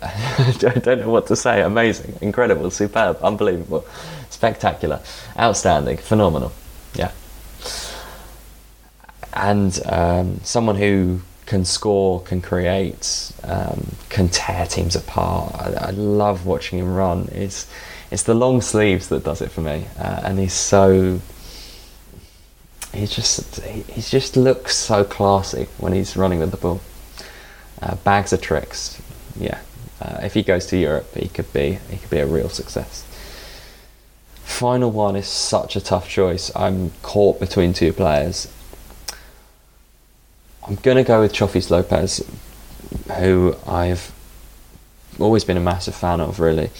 I 0.02 0.54
don't 0.58 1.00
know 1.00 1.10
what 1.10 1.26
to 1.26 1.36
say. 1.36 1.62
Amazing, 1.62 2.18
incredible, 2.20 2.70
superb, 2.70 3.18
unbelievable, 3.22 3.86
spectacular, 4.30 5.00
outstanding, 5.38 5.98
phenomenal. 5.98 6.52
Yeah. 6.94 7.12
And 9.34 9.78
um, 9.86 10.40
someone 10.42 10.76
who 10.76 11.20
can 11.46 11.64
score, 11.64 12.22
can 12.22 12.40
create, 12.40 13.32
um, 13.44 13.96
can 14.08 14.28
tear 14.28 14.66
teams 14.66 14.96
apart. 14.96 15.54
I, 15.54 15.88
I, 15.88 15.90
love 15.90 16.46
watching 16.46 16.78
him 16.78 16.94
run. 16.94 17.28
It's 17.32 17.70
it's 18.10 18.22
the 18.22 18.34
long 18.34 18.60
sleeves 18.60 19.08
that 19.08 19.24
does 19.24 19.40
it 19.42 19.50
for 19.50 19.60
me, 19.60 19.86
uh, 19.98 20.20
and 20.24 20.38
he's 20.38 20.52
so 20.52 21.20
he 22.92 23.06
just 23.06 23.60
he, 23.62 24.00
just 24.00 24.36
looks 24.36 24.76
so 24.76 25.04
classy 25.04 25.66
when 25.78 25.92
he's 25.92 26.16
running 26.16 26.40
with 26.40 26.50
the 26.50 26.56
ball. 26.56 26.80
Uh, 27.80 27.96
bags 27.96 28.32
of 28.32 28.40
tricks, 28.40 29.02
yeah. 29.36 29.60
Uh, 30.00 30.20
if 30.22 30.34
he 30.34 30.42
goes 30.42 30.66
to 30.66 30.76
Europe, 30.76 31.14
he 31.14 31.28
could 31.28 31.52
be 31.52 31.78
he 31.90 31.96
could 31.96 32.10
be 32.10 32.18
a 32.18 32.26
real 32.26 32.48
success. 32.48 33.04
Final 34.44 34.90
one 34.90 35.16
is 35.16 35.26
such 35.26 35.76
a 35.76 35.80
tough 35.80 36.08
choice. 36.08 36.50
I'm 36.54 36.90
caught 37.02 37.40
between 37.40 37.72
two 37.72 37.92
players. 37.92 38.48
I'm 40.66 40.76
gonna 40.76 41.04
go 41.04 41.20
with 41.20 41.32
Chofis 41.32 41.70
Lopez, 41.70 42.24
who 43.18 43.56
I've 43.66 44.12
always 45.18 45.44
been 45.44 45.56
a 45.56 45.60
massive 45.60 45.94
fan 45.94 46.20
of, 46.20 46.40
really. 46.40 46.70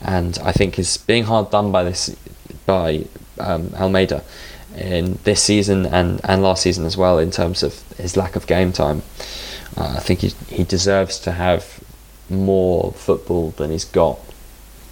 And 0.00 0.38
I 0.42 0.52
think 0.52 0.78
is 0.78 0.96
being 0.96 1.24
hard 1.24 1.50
done 1.50 1.72
by 1.72 1.84
this 1.84 2.14
by 2.66 3.04
um, 3.38 3.72
Almeyda 3.74 4.22
in 4.76 5.18
this 5.24 5.42
season 5.42 5.86
and, 5.86 6.20
and 6.24 6.42
last 6.42 6.62
season 6.62 6.84
as 6.84 6.96
well 6.96 7.18
in 7.18 7.30
terms 7.30 7.62
of 7.62 7.82
his 7.98 8.16
lack 8.16 8.36
of 8.36 8.46
game 8.46 8.72
time. 8.72 9.02
Uh, 9.76 9.94
I 9.96 10.00
think 10.00 10.20
he 10.20 10.28
he 10.48 10.64
deserves 10.64 11.18
to 11.20 11.32
have 11.32 11.82
more 12.28 12.92
football 12.92 13.50
than 13.52 13.70
he's 13.70 13.84
got. 13.84 14.18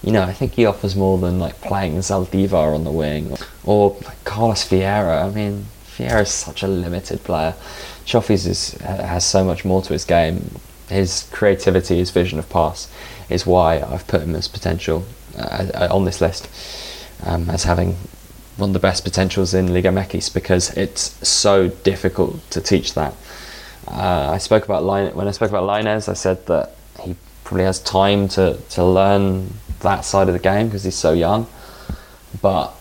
You 0.03 0.13
know, 0.13 0.23
I 0.23 0.33
think 0.33 0.53
he 0.53 0.65
offers 0.65 0.97
more 0.97 1.19
than 1.19 1.39
like 1.39 1.61
playing 1.61 1.99
Zaldivar 1.99 2.75
on 2.75 2.85
the 2.85 2.91
wing 2.91 3.37
or, 3.65 3.97
Carlos 4.25 4.67
Vieira. 4.67 5.25
I 5.25 5.31
mean, 5.31 5.67
Vieira 5.97 6.23
is 6.23 6.31
such 6.31 6.63
a 6.63 6.69
limited 6.69 7.23
player. 7.23 7.55
Chofis 8.11 8.47
is 8.47 8.73
has 8.81 9.25
so 9.25 9.45
much 9.45 9.65
more 9.65 9.83
to 9.83 9.93
his 9.93 10.05
game. 10.05 10.59
His 10.89 11.29
creativity, 11.31 11.99
his 11.99 12.11
vision 12.11 12.41
of 12.41 12.49
pass, 12.49 12.91
is 13.29 13.47
why 13.47 13.81
I've 13.81 14.07
put 14.09 14.23
him 14.23 14.35
as 14.35 14.49
potential 14.49 15.05
uh, 15.39 15.87
on 15.91 16.05
this 16.05 16.21
list 16.21 16.49
um, 17.25 17.49
as 17.49 17.63
having 17.63 17.97
one 18.57 18.71
of 18.71 18.75
the 18.75 18.81
best 18.81 19.05
potentials 19.05 19.55
in 19.55 19.73
Liga 19.73 19.91
MX 19.91 20.35
because 20.35 20.77
it's 20.77 21.27
so 21.27 21.69
difficult 21.69 22.51
to 22.51 22.61
teach 22.61 22.95
that. 22.95 23.15
Uh, 23.87 24.31
I 24.33 24.39
spoke 24.39 24.65
about 24.65 24.83
Line 24.83 25.15
when 25.15 25.29
I 25.29 25.31
spoke 25.31 25.51
about 25.51 25.65
Lainez. 25.65 26.09
I 26.09 26.15
said 26.15 26.45
that 26.47 26.75
he 27.03 27.15
probably 27.45 27.65
has 27.65 27.81
time 27.81 28.29
to, 28.31 28.59
to 28.71 28.85
learn 28.85 29.55
that 29.81 30.05
side 30.05 30.29
of 30.29 30.35
the 30.35 30.41
game 30.41 30.67
because 30.67 30.83
he's 30.83 30.97
so 30.97 31.13
young, 31.13 31.47
but 32.43 32.75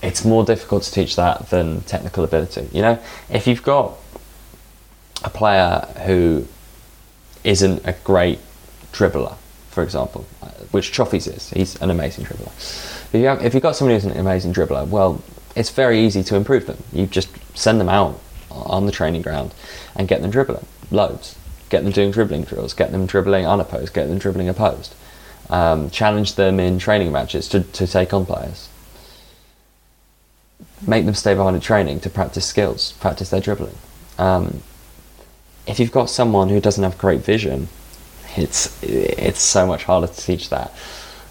it's 0.00 0.24
more 0.24 0.44
difficult 0.44 0.84
to 0.84 0.92
teach 0.92 1.16
that 1.16 1.50
than 1.50 1.82
technical 1.82 2.24
ability. 2.24 2.68
You 2.72 2.82
know, 2.82 2.98
if 3.28 3.46
you've 3.46 3.62
got 3.62 3.98
a 5.24 5.30
player 5.30 5.86
who 6.04 6.46
isn't 7.44 7.86
a 7.86 7.92
great 8.04 8.38
dribbler, 8.92 9.36
for 9.70 9.82
example, 9.82 10.26
uh, 10.42 10.48
which 10.70 10.92
Chofis 10.92 11.26
is, 11.34 11.50
he's 11.50 11.80
an 11.82 11.90
amazing 11.90 12.24
dribbler 12.24 12.52
if, 13.12 13.20
you 13.20 13.26
have, 13.26 13.44
if 13.44 13.54
you've 13.54 13.62
got 13.62 13.74
somebody 13.74 13.96
who's 13.96 14.04
an 14.04 14.16
amazing 14.16 14.52
dribbler, 14.52 14.86
well, 14.86 15.20
it's 15.56 15.70
very 15.70 16.00
easy 16.00 16.22
to 16.22 16.36
improve 16.36 16.66
them. 16.66 16.78
You 16.92 17.06
just 17.06 17.28
send 17.58 17.80
them 17.80 17.88
out 17.88 18.20
on 18.50 18.86
the 18.86 18.92
training 18.92 19.22
ground 19.22 19.52
and 19.96 20.06
get 20.06 20.22
them 20.22 20.30
dribbling 20.30 20.64
loads. 20.92 21.36
Get 21.70 21.82
them 21.82 21.92
doing 21.92 22.12
dribbling 22.12 22.44
drills, 22.44 22.72
get 22.72 22.92
them 22.92 23.06
dribbling 23.06 23.46
unopposed, 23.46 23.94
get 23.94 24.06
them 24.06 24.18
dribbling 24.18 24.48
opposed. 24.48 24.94
Um, 25.48 25.90
challenge 25.90 26.36
them 26.36 26.60
in 26.60 26.78
training 26.78 27.10
matches 27.10 27.48
to, 27.48 27.62
to 27.62 27.86
take 27.86 28.14
on 28.14 28.26
players. 28.26 28.68
Make 30.86 31.04
them 31.04 31.14
stay 31.14 31.34
behind 31.34 31.56
in 31.56 31.62
training 31.62 32.00
to 32.00 32.10
practice 32.10 32.46
skills, 32.46 32.92
practice 32.92 33.30
their 33.30 33.40
dribbling. 33.40 33.76
Um, 34.18 34.62
if 35.66 35.78
you've 35.78 35.92
got 35.92 36.10
someone 36.10 36.48
who 36.48 36.60
doesn't 36.60 36.82
have 36.82 36.98
great 36.98 37.20
vision, 37.20 37.68
it's 38.36 38.82
it's 38.82 39.40
so 39.40 39.66
much 39.66 39.84
harder 39.84 40.06
to 40.06 40.20
teach 40.20 40.50
that. 40.50 40.72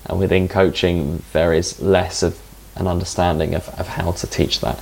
And 0.06 0.20
within 0.20 0.48
coaching 0.48 1.24
there 1.34 1.54
is 1.54 1.80
less 1.82 2.24
of 2.24 2.40
an 2.76 2.88
understanding 2.88 3.54
of, 3.56 3.68
of 3.80 3.88
how 3.88 4.12
to 4.12 4.28
teach 4.28 4.62
that 4.62 4.80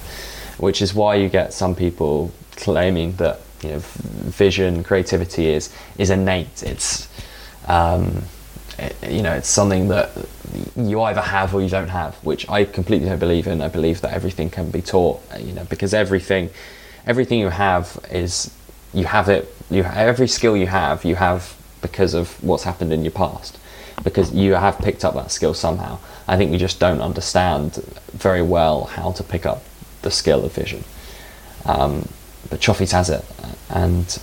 which 0.57 0.81
is 0.81 0.93
why 0.93 1.15
you 1.15 1.29
get 1.29 1.53
some 1.53 1.75
people 1.75 2.31
claiming 2.55 3.15
that 3.17 3.39
you 3.61 3.69
know 3.69 3.79
vision 3.79 4.83
creativity 4.83 5.47
is 5.47 5.73
is 5.97 6.09
innate. 6.09 6.63
It's 6.63 7.07
um, 7.67 8.23
it, 8.77 8.95
you 9.09 9.21
know 9.21 9.33
it's 9.33 9.49
something 9.49 9.87
that 9.89 10.11
you 10.75 11.01
either 11.01 11.21
have 11.21 11.53
or 11.53 11.61
you 11.61 11.69
don't 11.69 11.89
have 11.89 12.15
which 12.15 12.49
I 12.49 12.65
completely 12.65 13.07
don't 13.07 13.19
believe 13.19 13.47
in. 13.47 13.61
I 13.61 13.67
believe 13.67 14.01
that 14.01 14.13
everything 14.13 14.49
can 14.49 14.69
be 14.71 14.81
taught 14.81 15.21
you 15.39 15.53
know 15.53 15.65
because 15.65 15.93
everything 15.93 16.49
everything 17.05 17.39
you 17.39 17.49
have 17.49 17.99
is 18.11 18.53
you 18.93 19.05
have 19.05 19.29
it 19.29 19.53
you 19.69 19.83
every 19.83 20.27
skill 20.27 20.55
you 20.55 20.67
have 20.67 21.03
you 21.03 21.15
have 21.15 21.55
because 21.81 22.13
of 22.13 22.41
what's 22.43 22.63
happened 22.63 22.91
in 22.91 23.03
your 23.03 23.11
past 23.11 23.57
because 24.03 24.33
you 24.33 24.53
have 24.53 24.77
picked 24.79 25.03
up 25.03 25.13
that 25.15 25.31
skill 25.31 25.53
somehow. 25.53 25.99
I 26.27 26.37
think 26.37 26.51
we 26.51 26.57
just 26.57 26.79
don't 26.79 27.01
understand 27.01 27.75
very 28.13 28.41
well 28.41 28.85
how 28.85 29.11
to 29.13 29.23
pick 29.23 29.45
up 29.45 29.63
the 30.01 30.11
skill 30.11 30.45
of 30.45 30.53
vision. 30.53 30.83
Um, 31.65 32.07
but 32.49 32.59
Chofis 32.59 32.91
has 32.91 33.09
it, 33.09 33.25
and 33.69 34.21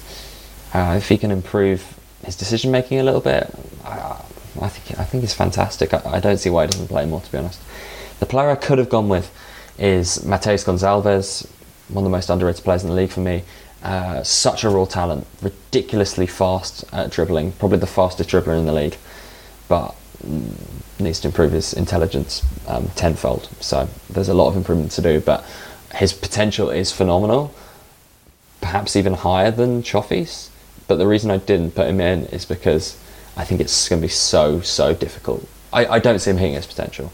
uh, 0.72 0.94
if 0.96 1.08
he 1.08 1.18
can 1.18 1.30
improve 1.30 1.98
his 2.24 2.36
decision 2.36 2.70
making 2.70 2.98
a 3.00 3.02
little 3.02 3.20
bit, 3.20 3.50
I, 3.84 4.22
I 4.60 4.68
think 4.68 4.98
I 4.98 5.04
think 5.04 5.22
he's 5.22 5.34
fantastic. 5.34 5.92
I, 5.92 6.00
I, 6.04 6.20
don't 6.20 6.38
see 6.38 6.48
why 6.48 6.64
he 6.64 6.70
doesn't 6.70 6.88
play 6.88 7.04
more. 7.04 7.20
To 7.20 7.32
be 7.32 7.38
honest, 7.38 7.60
the 8.20 8.26
player 8.26 8.48
I 8.50 8.56
could 8.56 8.78
have 8.78 8.88
gone 8.88 9.08
with 9.08 9.30
is 9.78 10.24
Mateus 10.24 10.64
Gonzalez, 10.64 11.46
one 11.88 12.04
of 12.04 12.10
the 12.10 12.16
most 12.16 12.30
underrated 12.30 12.64
players 12.64 12.82
in 12.82 12.88
the 12.88 12.94
league 12.94 13.10
for 13.10 13.20
me. 13.20 13.42
Uh, 13.84 14.22
such 14.22 14.64
a 14.64 14.68
raw 14.70 14.86
talent, 14.86 15.26
ridiculously 15.42 16.26
fast 16.26 16.84
at 16.92 17.10
dribbling, 17.10 17.52
probably 17.52 17.78
the 17.78 17.86
fastest 17.86 18.30
dribbler 18.30 18.58
in 18.58 18.64
the 18.64 18.72
league 18.72 18.96
but 19.68 19.94
needs 20.98 21.20
to 21.20 21.28
improve 21.28 21.52
his 21.52 21.72
intelligence 21.72 22.44
um, 22.68 22.88
tenfold. 22.94 23.48
So 23.60 23.88
there's 24.10 24.28
a 24.28 24.34
lot 24.34 24.48
of 24.48 24.56
improvement 24.56 24.92
to 24.92 25.02
do, 25.02 25.20
but 25.20 25.44
his 25.94 26.12
potential 26.12 26.70
is 26.70 26.92
phenomenal, 26.92 27.54
perhaps 28.60 28.96
even 28.96 29.14
higher 29.14 29.50
than 29.50 29.82
Chofis. 29.82 30.50
But 30.86 30.96
the 30.96 31.06
reason 31.06 31.30
I 31.30 31.38
didn't 31.38 31.74
put 31.74 31.88
him 31.88 32.00
in 32.00 32.26
is 32.26 32.44
because 32.44 32.98
I 33.36 33.44
think 33.44 33.60
it's 33.60 33.88
going 33.88 34.00
to 34.00 34.06
be 34.06 34.10
so, 34.10 34.60
so 34.60 34.94
difficult. 34.94 35.46
I, 35.72 35.86
I 35.86 35.98
don't 35.98 36.18
see 36.18 36.30
him 36.30 36.36
hitting 36.36 36.54
his 36.54 36.66
potential, 36.66 37.12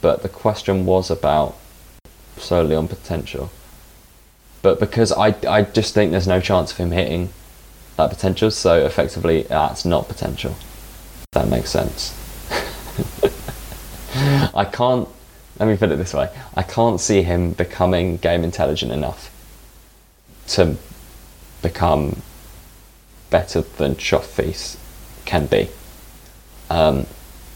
but 0.00 0.22
the 0.22 0.28
question 0.28 0.86
was 0.86 1.10
about 1.10 1.56
solely 2.36 2.74
on 2.74 2.88
potential. 2.88 3.50
But 4.64 4.80
because 4.80 5.12
I, 5.12 5.36
I 5.46 5.60
just 5.62 5.92
think 5.92 6.10
there's 6.10 6.26
no 6.26 6.40
chance 6.40 6.72
of 6.72 6.78
him 6.78 6.90
hitting 6.90 7.28
that 7.98 8.08
potential, 8.08 8.50
so 8.50 8.86
effectively 8.86 9.42
that's 9.42 9.84
not 9.84 10.08
potential 10.08 10.56
that 11.34 11.48
makes 11.48 11.68
sense. 11.68 12.18
I 14.54 14.64
can't, 14.64 15.06
let 15.58 15.68
me 15.68 15.76
put 15.76 15.90
it 15.90 15.96
this 15.96 16.14
way 16.14 16.30
I 16.54 16.62
can't 16.62 16.98
see 16.98 17.22
him 17.22 17.52
becoming 17.52 18.16
game 18.16 18.42
intelligent 18.42 18.90
enough 18.90 19.30
to 20.48 20.76
become 21.60 22.22
better 23.30 23.60
than 23.60 23.96
Chofis 23.96 24.78
can 25.24 25.46
be. 25.46 25.68
Um, 26.70 27.06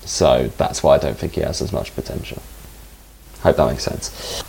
so 0.05 0.51
that's 0.59 0.83
why 0.83 0.97
I 0.97 0.99
don't 0.99 1.17
think 1.17 1.35
he 1.35 1.41
has 1.41 1.63
as 1.63 1.73
much 1.73 1.95
potential. 1.95 2.43
Hope 3.41 3.57
that 3.57 3.67
makes 3.71 3.85
sense. 3.85 4.43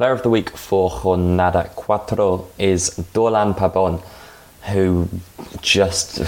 Player 0.00 0.12
of 0.12 0.22
the 0.22 0.30
week 0.30 0.56
for 0.56 0.88
Jornada 0.88 1.68
Cuatro 1.74 2.46
is 2.56 2.88
Dorlan 3.12 3.52
Pabon 3.52 4.02
who 4.72 5.10
just 5.60 6.22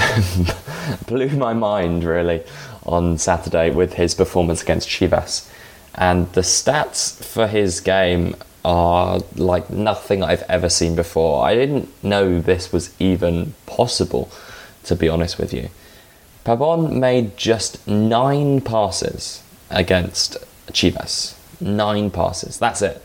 blew 1.07 1.31
my 1.31 1.55
mind 1.55 2.05
really 2.05 2.43
on 2.85 3.17
Saturday 3.17 3.71
with 3.71 3.95
his 3.95 4.15
performance 4.15 4.63
against 4.63 4.91
Chivas. 4.91 5.51
And 5.95 6.31
the 6.35 6.43
stats 6.43 7.25
for 7.25 7.47
his 7.47 7.81
game 7.81 8.37
are 8.63 9.21
like 9.37 9.71
nothing 9.71 10.23
I've 10.23 10.45
ever 10.51 10.69
seen 10.69 10.95
before. 10.95 11.43
I 11.43 11.55
didn't 11.55 11.89
know 12.05 12.43
this 12.43 12.73
was 12.73 12.95
even 13.01 13.55
possible, 13.65 14.31
to 14.85 14.95
be 14.95 15.09
honest 15.09 15.39
with 15.39 15.55
you. 15.55 15.71
Pabon 16.45 16.99
made 16.99 17.39
just 17.39 17.89
nine 17.89 18.61
passes 18.61 19.43
against 19.71 20.37
Chivas. 20.73 21.37
Nine 21.59 22.11
passes. 22.11 22.59
That's 22.59 22.83
it. 22.83 23.03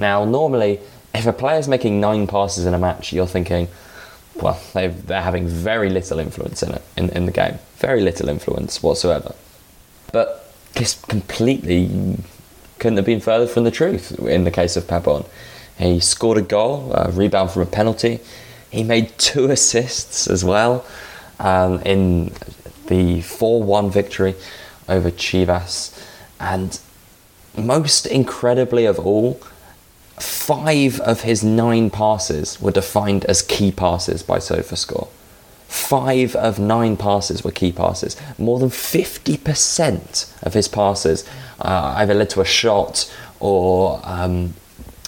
Now, 0.00 0.24
normally, 0.24 0.80
if 1.14 1.26
a 1.26 1.32
player's 1.32 1.68
making 1.68 2.00
nine 2.00 2.26
passes 2.26 2.64
in 2.64 2.72
a 2.72 2.78
match, 2.78 3.12
you're 3.12 3.26
thinking, 3.26 3.68
well, 4.34 4.58
they 4.72 4.86
are 4.86 5.20
having 5.20 5.46
very 5.46 5.90
little 5.90 6.18
influence 6.18 6.62
in 6.62 6.72
it 6.72 6.82
in, 6.96 7.10
in 7.10 7.26
the 7.26 7.32
game, 7.32 7.58
very 7.76 8.00
little 8.00 8.28
influence 8.28 8.82
whatsoever. 8.82 9.34
But 10.12 10.52
this 10.74 11.00
completely 11.02 12.16
couldn't 12.78 12.96
have 12.96 13.04
been 13.04 13.20
further 13.20 13.46
from 13.46 13.64
the 13.64 13.70
truth 13.70 14.18
in 14.20 14.44
the 14.44 14.50
case 14.50 14.76
of 14.76 14.84
Pabon. 14.84 15.26
He 15.76 16.00
scored 16.00 16.38
a 16.38 16.42
goal, 16.42 16.92
a 16.94 17.10
rebound 17.10 17.50
from 17.50 17.62
a 17.62 17.66
penalty. 17.66 18.20
He 18.70 18.82
made 18.82 19.16
two 19.18 19.50
assists 19.50 20.26
as 20.26 20.44
well 20.44 20.86
um, 21.38 21.82
in 21.82 22.32
the 22.86 23.20
4 23.20 23.62
1 23.62 23.90
victory 23.90 24.34
over 24.88 25.10
Chivas. 25.10 25.96
And 26.38 26.78
most 27.56 28.06
incredibly 28.06 28.86
of 28.86 28.98
all, 28.98 29.40
five 30.22 31.00
of 31.00 31.22
his 31.22 31.42
nine 31.42 31.90
passes 31.90 32.60
were 32.60 32.70
defined 32.70 33.24
as 33.26 33.42
key 33.42 33.72
passes 33.72 34.22
by 34.22 34.38
SofaScore. 34.38 35.08
Five 35.68 36.34
of 36.34 36.58
nine 36.58 36.96
passes 36.96 37.44
were 37.44 37.52
key 37.52 37.72
passes. 37.72 38.16
More 38.38 38.58
than 38.58 38.70
50% 38.70 40.42
of 40.42 40.54
his 40.54 40.66
passes 40.66 41.28
uh, 41.60 41.94
either 41.96 42.14
led 42.14 42.30
to 42.30 42.40
a 42.40 42.44
shot 42.44 43.12
or 43.38 44.00
um, 44.02 44.54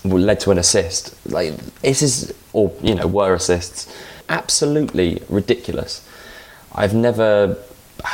led 0.04 0.38
to 0.40 0.50
an 0.52 0.58
assist. 0.58 1.14
Like 1.26 1.56
this 1.80 2.00
is, 2.02 2.32
or 2.52 2.72
you 2.80 2.94
know, 2.94 3.06
were 3.06 3.34
assists. 3.34 3.92
Absolutely 4.28 5.22
ridiculous. 5.28 6.06
I've 6.72 6.94
never, 6.94 7.58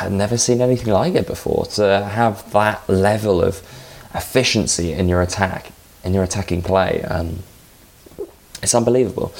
I've 0.01 0.11
never 0.11 0.37
seen 0.37 0.59
anything 0.59 0.91
like 0.91 1.13
it 1.13 1.27
before. 1.27 1.65
To 1.67 2.03
have 2.03 2.51
that 2.51 2.87
level 2.89 3.43
of 3.43 3.61
efficiency 4.15 4.91
in 4.91 5.07
your 5.07 5.21
attack 5.21 5.71
in 6.09 6.15
your 6.15 6.23
attacking 6.23 6.63
play. 6.63 7.03
Um, 7.03 7.39
it's 8.63 8.73
unbelievable. 8.73 9.31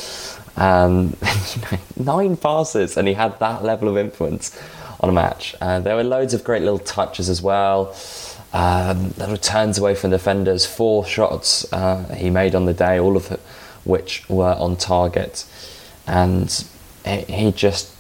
Um, 0.56 1.18
nine 1.98 2.38
passes, 2.38 2.96
and 2.96 3.08
he 3.08 3.16
had 3.16 3.40
that 3.40 3.64
level 3.64 3.90
of 3.90 3.98
influence 3.98 4.58
on 5.00 5.10
a 5.10 5.12
match. 5.12 5.56
Uh, 5.60 5.80
there 5.80 5.96
were 5.96 6.04
loads 6.04 6.34
of 6.36 6.44
great 6.44 6.62
little 6.62 6.80
touches 6.80 7.28
as 7.28 7.42
well. 7.42 7.96
Um, 8.54 9.14
little 9.18 9.38
turns 9.38 9.80
away 9.80 9.96
from 9.96 10.12
defenders, 10.12 10.66
four 10.66 11.06
shots 11.06 11.72
uh, 11.74 12.04
he 12.16 12.30
made 12.30 12.54
on 12.54 12.66
the 12.66 12.74
day, 12.74 13.00
all 13.00 13.18
of 13.18 13.28
which 13.84 14.30
were 14.30 14.54
on 14.54 14.76
target. 14.76 15.46
And 16.06 16.64
he 17.06 17.52
just, 17.52 17.96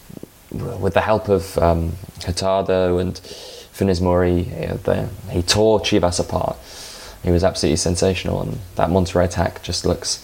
with 0.51 0.93
the 0.93 1.01
help 1.01 1.27
of 1.27 1.57
um, 1.57 1.93
and 2.25 3.15
Funes 3.73 4.01
Mori, 4.01 4.43
he 4.43 5.41
tore 5.41 5.79
Chivas 5.79 6.19
apart. 6.19 6.57
He 7.23 7.31
was 7.31 7.43
absolutely 7.43 7.77
sensational, 7.77 8.41
and 8.41 8.59
that 8.75 8.89
Monterrey 8.89 9.25
attack 9.25 9.61
just 9.61 9.85
looks 9.85 10.23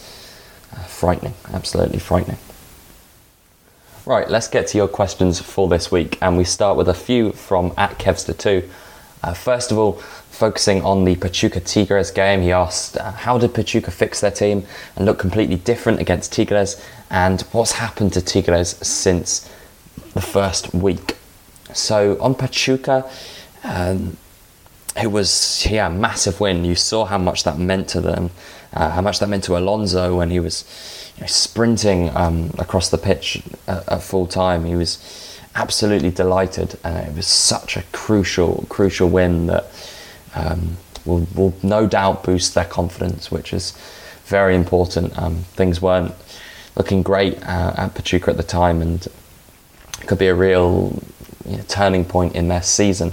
uh, 0.74 0.84
frightening, 0.84 1.34
absolutely 1.54 2.00
frightening. 2.00 2.38
Right, 4.06 4.30
let's 4.30 4.48
get 4.48 4.68
to 4.68 4.78
your 4.78 4.88
questions 4.88 5.40
for 5.40 5.68
this 5.68 5.92
week, 5.92 6.18
and 6.22 6.38
we 6.38 6.44
start 6.44 6.78
with 6.78 6.88
a 6.88 6.94
few 6.94 7.32
from 7.32 7.74
at 7.78 7.98
Kevster2. 7.98 8.70
Uh, 9.24 9.34
first 9.34 9.72
of 9.72 9.80
all, 9.80 9.94
focusing 10.30 10.84
on 10.84 11.06
the 11.06 11.16
Pachuca 11.16 11.60
Tigres 11.60 12.12
game, 12.12 12.42
he 12.42 12.52
asked, 12.52 12.98
uh, 12.98 13.12
How 13.12 13.40
did 13.40 13.54
Pachuca 13.56 13.90
fix 13.90 14.22
their 14.22 14.32
team 14.32 14.64
and 14.96 15.06
look 15.06 15.18
completely 15.18 15.56
different 15.56 16.00
against 16.00 16.32
Tigres? 16.32 16.80
And 17.10 17.42
what's 17.52 17.74
happened 17.74 18.14
to 18.14 18.22
Tigres 18.22 18.78
since 18.86 19.50
the 20.14 20.22
first 20.22 20.74
week? 20.74 21.18
So, 21.74 22.18
on 22.22 22.36
Pachuca, 22.36 23.10
um, 23.64 24.18
it 24.96 25.12
was 25.12 25.66
yeah, 25.70 25.88
a 25.88 25.90
massive 25.90 26.40
win. 26.40 26.64
You 26.64 26.76
saw 26.76 27.06
how 27.06 27.18
much 27.18 27.44
that 27.44 27.58
meant 27.58 27.90
to 27.90 28.02
them, 28.02 28.32
uh, 28.74 28.92
how 28.92 29.02
much 29.02 29.20
that 29.20 29.28
meant 29.28 29.44
to 29.46 29.58
Alonso 29.58 30.18
when 30.18 30.30
he 30.30 30.40
was 30.40 30.64
you 31.18 31.22
know, 31.22 31.28
sprinting 31.28 32.16
um, 32.16 32.52
across 32.58 32.90
the 32.90 32.98
pitch 32.98 33.42
at, 33.68 33.88
at, 33.90 34.02
full 34.02 34.26
time. 34.26 34.64
He 34.66 34.76
was 34.76 35.40
absolutely 35.56 36.12
delighted, 36.12 36.78
and 36.84 37.08
it 37.08 37.16
was 37.16 37.28
such 37.28 37.76
a 37.76 37.84
crucial, 37.92 38.66
crucial 38.70 39.10
win 39.10 39.48
that 39.48 39.66
um, 40.34 40.78
will, 41.06 41.28
will 41.36 41.54
no 41.62 41.88
doubt 41.88 42.24
boost 42.24 42.56
their 42.56 42.66
confidence, 42.66 43.30
which 43.30 43.54
is 43.54 43.72
very 44.26 44.56
important. 44.56 45.18
Um, 45.18 45.44
things 45.56 45.82
weren't 45.82 46.14
looking 46.78 47.04
great 47.04 47.42
uh, 47.44 47.74
at 47.78 47.96
Pachuca 47.96 48.32
at 48.32 48.38
the 48.38 48.44
time, 48.44 48.82
and 48.82 49.06
it 49.06 50.08
could 50.08 50.20
be 50.20 50.28
a 50.28 50.36
real 50.36 51.02
you 51.46 51.58
know, 51.58 51.64
turning 51.68 52.06
point 52.06 52.36
in 52.36 52.48
their 52.48 52.64
season. 52.64 53.12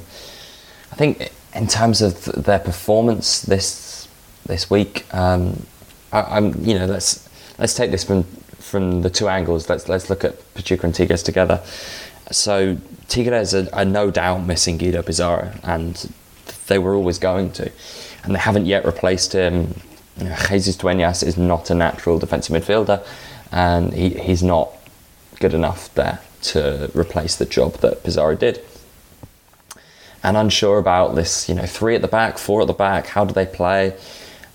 I 0.90 0.94
think 0.94 1.32
in 1.54 1.66
terms 1.66 2.02
of 2.02 2.24
their 2.24 2.58
performance 2.58 3.42
this 3.42 4.08
this 4.46 4.68
week, 4.70 5.06
um, 5.14 5.66
I, 6.12 6.38
am 6.38 6.64
you 6.64 6.78
know 6.78 6.86
let's 6.86 7.28
let's 7.58 7.74
take 7.74 7.90
this 7.90 8.04
from 8.04 8.24
from 8.58 9.02
the 9.02 9.10
two 9.10 9.28
angles. 9.28 9.68
Let's 9.68 9.88
let's 9.88 10.08
look 10.10 10.24
at 10.24 10.54
Pachuca 10.54 10.86
and 10.86 10.94
Tigres 10.94 11.22
together. 11.22 11.60
So 12.30 12.78
Tigres 13.08 13.54
are, 13.54 13.68
are 13.72 13.84
no 13.84 14.10
doubt 14.10 14.46
missing 14.46 14.78
Guido 14.78 15.02
Pizarro, 15.02 15.52
and 15.62 16.12
they 16.66 16.78
were 16.78 16.94
always 16.94 17.18
going 17.18 17.52
to, 17.52 17.70
and 18.24 18.34
they 18.34 18.38
haven't 18.38 18.66
yet 18.66 18.84
replaced 18.84 19.32
him. 19.32 19.74
Jesus 20.48 20.76
Duenas 20.76 21.22
is 21.22 21.36
not 21.36 21.70
a 21.70 21.74
natural 21.74 22.18
defensive 22.18 22.54
midfielder, 22.54 23.04
and 23.50 23.92
he, 23.92 24.10
he's 24.10 24.42
not 24.42 24.70
good 25.40 25.54
enough 25.54 25.92
there 25.94 26.20
to 26.42 26.90
replace 26.94 27.36
the 27.36 27.46
job 27.46 27.74
that 27.78 28.02
Pizarro 28.04 28.34
did. 28.34 28.62
And 30.24 30.36
unsure 30.36 30.78
about 30.78 31.14
this, 31.16 31.48
you 31.48 31.54
know, 31.54 31.66
three 31.66 31.96
at 31.96 32.02
the 32.02 32.08
back, 32.08 32.38
four 32.38 32.60
at 32.60 32.68
the 32.68 32.72
back. 32.72 33.06
How 33.08 33.24
do 33.24 33.34
they 33.34 33.46
play? 33.46 33.96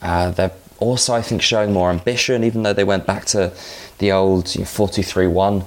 Uh, 0.01 0.31
they're 0.31 0.51
also, 0.79 1.13
I 1.13 1.21
think, 1.21 1.41
showing 1.41 1.73
more 1.73 1.89
ambition, 1.89 2.43
even 2.43 2.63
though 2.63 2.73
they 2.73 2.83
went 2.83 3.05
back 3.05 3.25
to 3.25 3.51
the 3.97 4.11
old 4.11 4.53
you 4.55 4.61
know, 4.61 4.65
4-2-3-1 4.65 5.65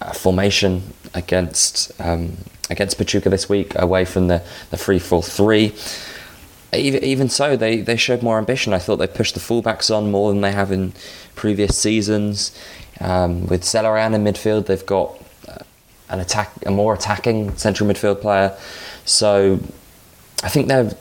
uh, 0.00 0.12
formation 0.12 0.82
against 1.12 1.92
um, 2.00 2.36
against 2.70 2.96
Pachuca 2.96 3.28
this 3.28 3.48
week, 3.48 3.72
away 3.76 4.04
from 4.04 4.28
the 4.28 4.42
the 4.70 4.76
3-4-3. 4.76 6.10
Even, 6.74 7.04
even 7.04 7.28
so, 7.28 7.56
they, 7.56 7.80
they 7.80 7.96
showed 7.96 8.22
more 8.22 8.38
ambition. 8.38 8.72
I 8.72 8.78
thought 8.78 8.96
they 8.96 9.06
pushed 9.06 9.34
the 9.34 9.40
fullbacks 9.40 9.94
on 9.94 10.10
more 10.10 10.32
than 10.32 10.40
they 10.40 10.50
have 10.50 10.72
in 10.72 10.92
previous 11.36 11.78
seasons. 11.78 12.56
Um, 13.00 13.46
with 13.46 13.62
Zelarayán 13.62 14.14
in 14.14 14.24
midfield, 14.24 14.66
they've 14.66 14.84
got 14.84 15.16
uh, 15.48 15.58
an 16.08 16.20
attack, 16.20 16.52
a 16.66 16.70
more 16.70 16.94
attacking 16.94 17.56
central 17.56 17.88
midfield 17.88 18.20
player. 18.20 18.56
So 19.04 19.60
I 20.42 20.48
think 20.48 20.68
they're 20.68 20.92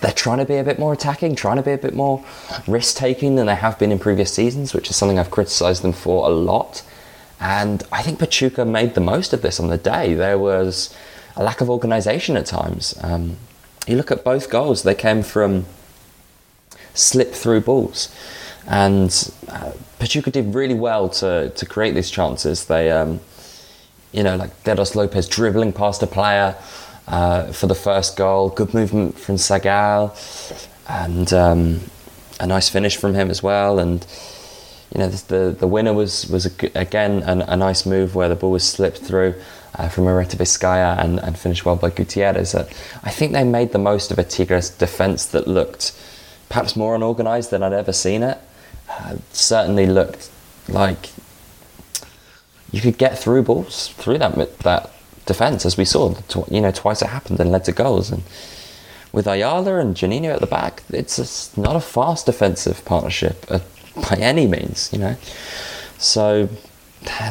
they're 0.00 0.12
trying 0.12 0.38
to 0.38 0.44
be 0.44 0.56
a 0.56 0.64
bit 0.64 0.78
more 0.78 0.92
attacking, 0.92 1.36
trying 1.36 1.56
to 1.56 1.62
be 1.62 1.72
a 1.72 1.78
bit 1.78 1.94
more 1.94 2.24
risk 2.66 2.96
taking 2.96 3.36
than 3.36 3.46
they 3.46 3.54
have 3.54 3.78
been 3.78 3.92
in 3.92 3.98
previous 3.98 4.32
seasons, 4.32 4.72
which 4.72 4.88
is 4.88 4.96
something 4.96 5.18
I've 5.18 5.30
criticised 5.30 5.82
them 5.82 5.92
for 5.92 6.26
a 6.26 6.30
lot. 6.30 6.82
And 7.38 7.82
I 7.92 8.02
think 8.02 8.18
Pachuca 8.18 8.64
made 8.64 8.94
the 8.94 9.00
most 9.00 9.32
of 9.32 9.42
this 9.42 9.60
on 9.60 9.68
the 9.68 9.78
day. 9.78 10.14
There 10.14 10.38
was 10.38 10.94
a 11.36 11.42
lack 11.42 11.60
of 11.60 11.70
organisation 11.70 12.36
at 12.36 12.46
times. 12.46 12.98
Um, 13.02 13.36
you 13.86 13.96
look 13.96 14.10
at 14.10 14.24
both 14.24 14.50
goals, 14.50 14.82
they 14.82 14.94
came 14.94 15.22
from 15.22 15.66
slip 16.94 17.32
through 17.32 17.62
balls. 17.62 18.14
And 18.66 19.32
uh, 19.48 19.72
Pachuca 19.98 20.30
did 20.30 20.54
really 20.54 20.74
well 20.74 21.08
to, 21.08 21.50
to 21.50 21.66
create 21.66 21.94
these 21.94 22.10
chances. 22.10 22.66
They, 22.66 22.90
um, 22.90 23.20
you 24.12 24.22
know, 24.22 24.36
like 24.36 24.64
Dedos 24.64 24.94
Lopez 24.94 25.28
dribbling 25.28 25.72
past 25.72 26.02
a 26.02 26.06
player 26.06 26.56
uh, 27.06 27.52
for 27.52 27.66
the 27.66 27.74
first 27.74 28.16
goal. 28.16 28.50
Good 28.50 28.74
movement 28.74 29.18
from 29.18 29.36
Sagal, 29.36 30.14
and 30.88 31.32
um, 31.32 31.80
a 32.40 32.46
nice 32.46 32.68
finish 32.68 32.96
from 32.96 33.14
him 33.14 33.30
as 33.30 33.42
well. 33.42 33.78
And 33.78 34.06
you 34.94 35.00
know, 35.00 35.08
the 35.08 35.56
the 35.58 35.66
winner 35.66 35.92
was 35.92 36.26
was 36.28 36.46
a, 36.46 36.78
again 36.78 37.22
a, 37.22 37.44
a, 37.48 37.56
nice 37.56 37.86
move 37.86 38.14
where 38.14 38.28
the 38.28 38.34
ball 38.34 38.52
was 38.52 38.66
slipped 38.66 38.98
through. 38.98 39.34
Uh, 39.76 39.88
from 39.88 40.02
Urretaviscaya 40.04 40.98
and, 40.98 41.20
and 41.20 41.38
finished 41.38 41.64
well 41.64 41.76
by 41.76 41.90
Gutierrez. 41.90 42.56
Uh, 42.56 42.68
I 43.04 43.10
think 43.10 43.32
they 43.32 43.44
made 43.44 43.70
the 43.70 43.78
most 43.78 44.10
of 44.10 44.18
a 44.18 44.24
Tigres 44.24 44.68
defence 44.68 45.26
that 45.26 45.46
looked 45.46 45.96
perhaps 46.48 46.74
more 46.74 46.96
unorganised 46.96 47.52
than 47.52 47.62
I'd 47.62 47.72
ever 47.72 47.92
seen 47.92 48.24
it. 48.24 48.36
Uh, 48.88 49.18
certainly 49.32 49.86
looked 49.86 50.28
like 50.68 51.10
you 52.72 52.80
could 52.80 52.98
get 52.98 53.18
through 53.18 53.42
balls 53.42 53.88
through 53.88 54.18
that 54.18 54.58
that 54.60 54.90
defence, 55.26 55.64
as 55.64 55.76
we 55.76 55.84
saw. 55.84 56.14
You 56.50 56.60
know, 56.60 56.72
twice 56.72 57.02
it 57.02 57.08
happened 57.08 57.40
and 57.40 57.50
led 57.50 57.64
to 57.64 57.72
goals. 57.72 58.10
And 58.10 58.22
with 59.12 59.26
Ayala 59.26 59.78
and 59.78 59.94
Juninho 59.94 60.34
at 60.34 60.40
the 60.40 60.46
back, 60.46 60.82
it's 60.90 61.18
a, 61.18 61.60
not 61.60 61.76
a 61.76 61.80
fast 61.80 62.26
defensive 62.26 62.84
partnership 62.84 63.44
uh, 63.48 63.60
by 64.08 64.16
any 64.16 64.46
means. 64.46 64.90
You 64.92 64.98
know, 64.98 65.16
so 65.98 66.48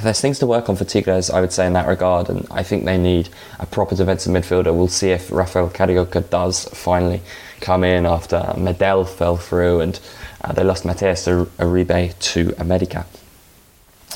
there's 0.03 0.19
things 0.19 0.39
to 0.39 0.47
work 0.47 0.69
on 0.69 0.75
for 0.75 0.85
Tigres, 0.85 1.29
I 1.29 1.41
would 1.41 1.53
say, 1.53 1.67
in 1.67 1.73
that 1.73 1.87
regard. 1.87 2.29
And 2.29 2.47
I 2.51 2.63
think 2.63 2.85
they 2.85 2.97
need 2.97 3.29
a 3.59 3.65
proper 3.65 3.95
defensive 3.95 4.33
midfielder. 4.33 4.75
We'll 4.75 4.87
see 4.87 5.11
if 5.11 5.31
Rafael 5.31 5.69
Carioca 5.69 6.27
does 6.29 6.65
finally 6.69 7.21
come 7.61 7.83
in 7.83 8.05
after 8.05 8.37
Medel 8.55 9.07
fell 9.07 9.37
through 9.37 9.81
and 9.81 9.99
uh, 10.41 10.53
they 10.53 10.63
lost 10.63 10.85
Mateus 10.85 11.27
Uribe 11.27 12.17
to 12.19 12.53
America. 12.57 13.05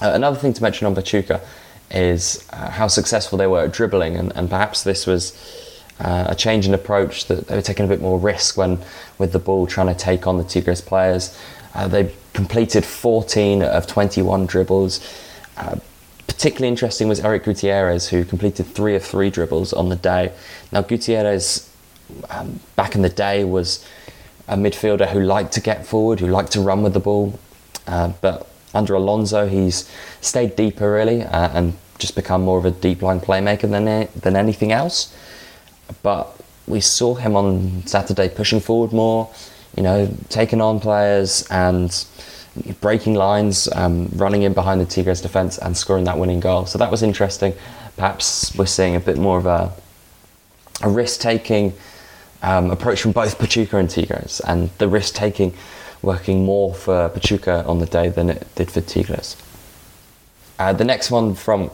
Uh, 0.01 0.12
another 0.13 0.38
thing 0.38 0.53
to 0.53 0.63
mention 0.63 0.88
on 0.88 0.95
Pachuca 0.95 1.41
is 1.91 2.47
uh, 2.51 2.69
how 2.71 2.88
successful 2.88 3.38
they 3.38 3.47
were 3.47 3.63
at 3.63 3.71
dribbling, 3.71 4.15
and, 4.15 4.36
and 4.36 4.49
perhaps 4.49 4.84
this 4.84 5.06
was 5.06 5.34
uh, 5.99 6.25
a 6.27 6.36
change 6.36 6.67
in 6.67 6.73
approach 6.73 7.25
that 7.27 7.47
they 7.47 7.56
were 7.56 7.62
taking 7.62 7.86
a 7.86 7.88
bit 7.88 8.01
more 8.01 8.19
risk 8.19 8.58
when 8.58 8.79
with 9.17 9.32
the 9.32 9.39
ball 9.39 9.67
trying 9.67 9.88
to 9.88 9.95
take 9.95 10.25
on 10.25 10.38
the 10.38 10.43
Tigres 10.43 10.82
players. 10.82 11.38
Uh, 11.75 11.88
they 11.88 12.12
completed 12.34 12.84
14 12.84 13.62
of 13.63 13.88
21 13.88 14.45
dribbles. 14.45 14.99
Uh, 15.58 15.77
particularly 16.27 16.67
interesting 16.67 17.08
was 17.08 17.19
Eric 17.19 17.43
Gutierrez, 17.43 18.10
who 18.10 18.25
completed 18.25 18.65
three 18.65 18.95
of 18.95 19.03
three 19.03 19.29
dribbles 19.29 19.71
on 19.71 19.89
the 19.89 19.95
day. 19.95 20.32
Now, 20.71 20.82
Gutierrez, 20.82 21.69
um, 22.29 22.60
back 22.75 22.95
in 22.95 23.01
the 23.01 23.10
day, 23.10 23.43
was 23.43 23.86
a 24.47 24.58
midfielder 24.58 25.08
who 25.10 25.21
liked 25.21 25.53
to 25.53 25.62
get 25.62 25.86
forward, 25.86 26.19
who 26.19 26.27
liked 26.27 26.51
to 26.53 26.62
run 26.62 26.84
with 26.84 26.93
the 26.93 26.99
ball, 26.99 27.39
uh, 27.88 28.12
but 28.19 28.49
under 28.73 28.93
Alonso, 28.93 29.47
he's 29.47 29.89
stayed 30.21 30.55
deeper 30.55 30.91
really 30.91 31.23
uh, 31.23 31.49
and 31.53 31.73
just 31.99 32.15
become 32.15 32.41
more 32.41 32.57
of 32.57 32.65
a 32.65 32.71
deep 32.71 33.01
line 33.01 33.19
playmaker 33.19 33.69
than 33.69 34.07
than 34.19 34.36
anything 34.36 34.71
else. 34.71 35.15
But 36.01 36.36
we 36.67 36.79
saw 36.79 37.15
him 37.15 37.36
on 37.36 37.86
Saturday 37.86 38.29
pushing 38.29 38.59
forward 38.59 38.93
more, 38.93 39.29
you 39.75 39.83
know, 39.83 40.09
taking 40.29 40.62
on 40.62 40.79
players 40.79 41.45
and 41.49 42.05
breaking 42.81 43.15
lines, 43.15 43.67
um, 43.73 44.09
running 44.15 44.43
in 44.43 44.53
behind 44.53 44.79
the 44.79 44.86
Tigres 44.86 45.21
defence 45.21 45.57
and 45.57 45.75
scoring 45.75 46.03
that 46.05 46.17
winning 46.17 46.39
goal. 46.39 46.65
So 46.65 46.77
that 46.77 46.91
was 46.91 47.03
interesting. 47.03 47.53
Perhaps 47.97 48.55
we're 48.55 48.65
seeing 48.65 48.95
a 48.95 48.99
bit 48.99 49.17
more 49.17 49.38
of 49.38 49.45
a, 49.45 49.73
a 50.81 50.89
risk 50.89 51.19
taking 51.19 51.73
um, 52.41 52.71
approach 52.71 53.01
from 53.01 53.12
both 53.12 53.39
Pachuca 53.39 53.77
and 53.77 53.89
Tigres, 53.89 54.41
and 54.41 54.69
the 54.77 54.88
risk 54.88 55.15
taking 55.15 55.53
working 56.03 56.45
more 56.45 56.73
for 56.73 57.09
Pachuca 57.09 57.65
on 57.65 57.79
the 57.79 57.85
day 57.87 58.09
than 58.09 58.29
it 58.29 58.47
did 58.55 58.69
for 58.69 58.81
Tigres. 58.81 59.35
Uh, 60.59 60.73
the 60.73 60.83
next 60.83 61.09
one 61.09 61.33
from 61.33 61.71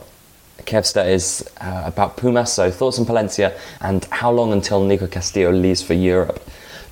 Kevster 0.59 1.05
is 1.05 1.49
uh, 1.59 1.83
about 1.85 2.15
Pumas. 2.15 2.53
So 2.53 2.71
thoughts 2.71 2.99
on 2.99 3.05
Palencia 3.05 3.57
and 3.81 4.05
how 4.05 4.31
long 4.31 4.53
until 4.53 4.83
Nico 4.83 5.07
Castillo 5.07 5.51
leaves 5.51 5.81
for 5.81 5.93
Europe. 5.93 6.41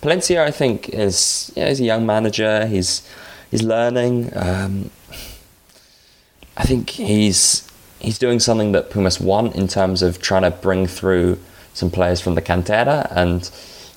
Palencia, 0.01 0.43
I 0.43 0.51
think, 0.51 0.89
is 0.89 1.51
yeah, 1.55 1.69
he's 1.69 1.79
a 1.79 1.85
young 1.85 2.05
manager. 2.05 2.65
He's 2.65 3.07
he's 3.49 3.63
learning. 3.63 4.31
Um, 4.35 4.89
I 6.55 6.63
think 6.63 6.89
he's 6.89 7.69
he's 7.99 8.19
doing 8.19 8.39
something 8.39 8.73
that 8.73 8.89
Pumas 8.89 9.19
want 9.19 9.55
in 9.55 9.67
terms 9.67 10.01
of 10.01 10.21
trying 10.21 10.43
to 10.43 10.51
bring 10.51 10.87
through 10.87 11.39
some 11.73 11.91
players 11.91 12.19
from 12.19 12.35
the 12.35 12.41
cantera 12.41 13.07
and 13.11 13.49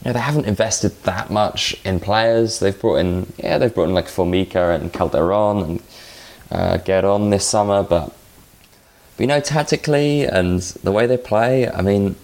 you 0.03 0.09
know 0.09 0.13
they 0.13 0.21
haven't 0.21 0.47
invested 0.47 1.03
that 1.05 1.31
much 1.31 1.77
in 1.85 2.01
players. 2.01 2.59
They've 2.59 2.79
brought 2.79 2.97
in 2.97 3.33
yeah 3.39 3.59
they've 3.59 3.75
brought 3.75 3.89
in 3.89 3.95
like 3.95 4.09
Formica 4.09 4.71
and 4.71 4.93
Calderon 4.93 5.63
and 5.63 5.83
uh, 6.51 6.79
Geron 6.79 7.31
this 7.31 7.47
summer, 7.47 7.83
but, 7.83 8.13
you 9.19 9.27
know 9.27 9.41
tactically 9.41 10.25
and 10.25 10.61
the 10.83 10.91
way 10.91 11.07
they 11.07 11.19
play, 11.19 11.71
I 11.71 11.83
mean, 11.83 12.17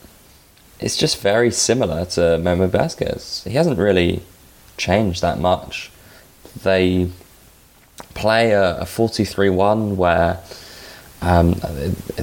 it's 0.80 0.96
just 0.96 1.20
very 1.20 1.50
similar 1.50 2.06
to 2.06 2.38
Memo 2.38 2.68
Vazquez. 2.68 3.46
He 3.46 3.54
hasn't 3.54 3.78
really 3.78 4.22
changed 4.78 5.20
that 5.22 5.38
much. 5.38 5.90
They 6.62 7.10
play 8.14 8.52
a, 8.52 8.78
a 8.78 8.84
4-2-3-1 8.84 9.96
where 9.96 10.40
um, 11.22 11.54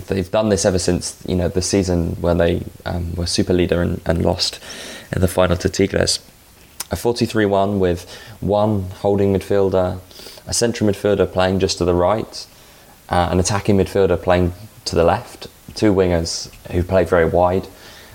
they've 0.07 0.29
done 0.29 0.49
this 0.49 0.65
ever 0.65 0.79
since 0.79 1.21
you 1.27 1.35
know 1.35 1.47
the 1.47 1.61
season 1.61 2.11
where 2.21 2.35
they 2.35 2.63
um, 2.85 3.13
were 3.15 3.25
super 3.25 3.53
leader 3.53 3.81
and, 3.81 4.01
and, 4.05 4.23
lost 4.23 4.59
in 5.13 5.21
the 5.21 5.27
final 5.27 5.55
to 5.57 5.69
Tigres. 5.69 6.19
A 6.91 6.95
4-2-3-1 6.95 7.79
with 7.79 8.09
one 8.39 8.83
holding 9.01 9.33
midfielder, 9.33 9.99
a 10.45 10.53
central 10.53 10.89
midfielder 10.89 11.31
playing 11.31 11.59
just 11.59 11.77
to 11.77 11.85
the 11.85 11.93
right, 11.93 12.47
uh, 13.09 13.29
an 13.31 13.39
attacking 13.39 13.77
midfielder 13.77 14.21
playing 14.21 14.53
to 14.85 14.95
the 14.95 15.03
left, 15.03 15.47
two 15.75 15.93
wingers 15.93 16.53
who 16.71 16.83
play 16.83 17.03
very 17.03 17.25
wide, 17.25 17.67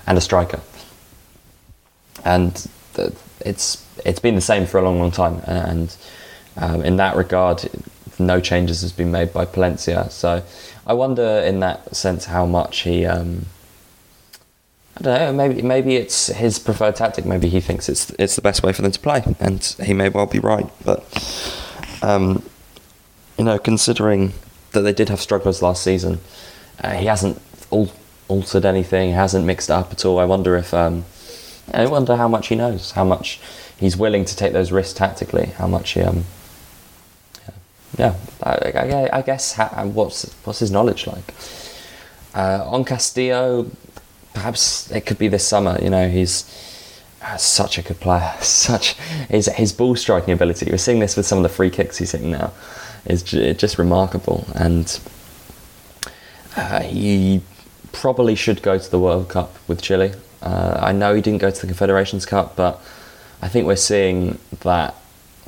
and 0.06 0.18
a 0.18 0.20
striker. 0.20 0.60
And 2.24 2.54
the, 2.94 3.14
it's 3.44 3.84
it's 4.04 4.20
been 4.20 4.34
the 4.34 4.40
same 4.40 4.66
for 4.66 4.78
a 4.78 4.82
long, 4.82 4.98
long 5.00 5.10
time, 5.10 5.40
and 5.46 5.96
um, 6.56 6.82
in 6.82 6.96
that 6.96 7.16
regard, 7.16 7.68
no 8.18 8.40
changes 8.40 8.82
has 8.82 8.92
been 8.92 9.10
made 9.10 9.32
by 9.32 9.44
Palencia. 9.44 10.10
So 10.10 10.42
I 10.86 10.92
wonder, 10.92 11.22
in 11.22 11.60
that 11.60 11.94
sense, 11.96 12.26
how 12.26 12.46
much 12.46 12.80
he. 12.80 13.06
Um, 13.06 13.46
I 14.98 15.02
don't 15.02 15.18
know. 15.18 15.32
Maybe 15.32 15.62
maybe 15.62 15.96
it's 15.96 16.26
his 16.26 16.58
preferred 16.58 16.96
tactic. 16.96 17.24
Maybe 17.24 17.48
he 17.48 17.60
thinks 17.60 17.88
it's 17.88 18.10
it's 18.18 18.36
the 18.36 18.42
best 18.42 18.62
way 18.62 18.72
for 18.72 18.82
them 18.82 18.90
to 18.90 19.00
play, 19.00 19.22
and 19.38 19.62
he 19.84 19.94
may 19.94 20.08
well 20.08 20.26
be 20.26 20.40
right. 20.40 20.68
But 20.84 21.04
um, 22.02 22.42
you 23.36 23.44
know, 23.44 23.58
considering 23.58 24.32
that 24.72 24.80
they 24.80 24.92
did 24.92 25.08
have 25.08 25.20
struggles 25.20 25.62
last 25.62 25.82
season, 25.82 26.18
uh, 26.82 26.94
he 26.94 27.06
hasn't 27.06 27.40
al- 27.72 27.92
altered 28.26 28.64
anything. 28.64 29.10
He 29.10 29.14
hasn't 29.14 29.44
mixed 29.44 29.70
up 29.70 29.92
at 29.92 30.04
all. 30.04 30.18
I 30.18 30.24
wonder 30.24 30.56
if 30.56 30.74
um, 30.74 31.04
I 31.72 31.86
wonder 31.86 32.16
how 32.16 32.28
much 32.28 32.48
he 32.48 32.56
knows, 32.56 32.92
how 32.92 33.04
much 33.04 33.40
he's 33.78 33.96
willing 33.96 34.24
to 34.24 34.36
take 34.36 34.52
those 34.52 34.72
risks 34.72 34.94
tactically, 34.94 35.46
how 35.58 35.68
much 35.68 35.92
he 35.92 36.00
um, 36.00 36.24
yeah, 37.96 38.14
I, 38.42 38.72
I, 38.74 39.18
I 39.18 39.22
guess 39.22 39.52
how, 39.52 39.86
what's 39.86 40.32
what's 40.44 40.58
his 40.58 40.70
knowledge 40.70 41.06
like? 41.06 41.34
Uh, 42.34 42.62
on 42.66 42.84
Castillo, 42.84 43.70
perhaps 44.38 44.88
it 44.92 45.04
could 45.04 45.18
be 45.18 45.26
this 45.26 45.46
summer. 45.46 45.76
You 45.82 45.90
know, 45.90 46.08
he's 46.08 46.44
uh, 47.22 47.36
such 47.36 47.76
a 47.76 47.82
good 47.82 47.98
player. 47.98 48.32
Such 48.40 48.92
his 49.28 49.46
his 49.46 49.72
ball 49.72 49.96
striking 49.96 50.32
ability. 50.32 50.70
We're 50.70 50.78
seeing 50.78 51.00
this 51.00 51.16
with 51.16 51.26
some 51.26 51.38
of 51.38 51.42
the 51.42 51.48
free 51.48 51.70
kicks 51.70 51.98
he's 51.98 52.12
hitting 52.12 52.30
now. 52.30 52.52
Is 53.04 53.22
just 53.22 53.78
remarkable, 53.78 54.46
and 54.54 54.86
uh, 56.56 56.82
he 56.82 57.42
probably 57.92 58.34
should 58.34 58.60
go 58.62 58.78
to 58.78 58.90
the 58.90 58.98
World 58.98 59.28
Cup 59.28 59.56
with 59.66 59.80
Chile. 59.80 60.12
Uh, 60.42 60.78
I 60.80 60.92
know 60.92 61.14
he 61.14 61.22
didn't 61.22 61.40
go 61.40 61.50
to 61.50 61.60
the 61.60 61.66
Confederations 61.66 62.26
Cup, 62.26 62.54
but 62.54 62.80
I 63.40 63.48
think 63.48 63.66
we're 63.66 63.76
seeing 63.76 64.38
that 64.60 64.94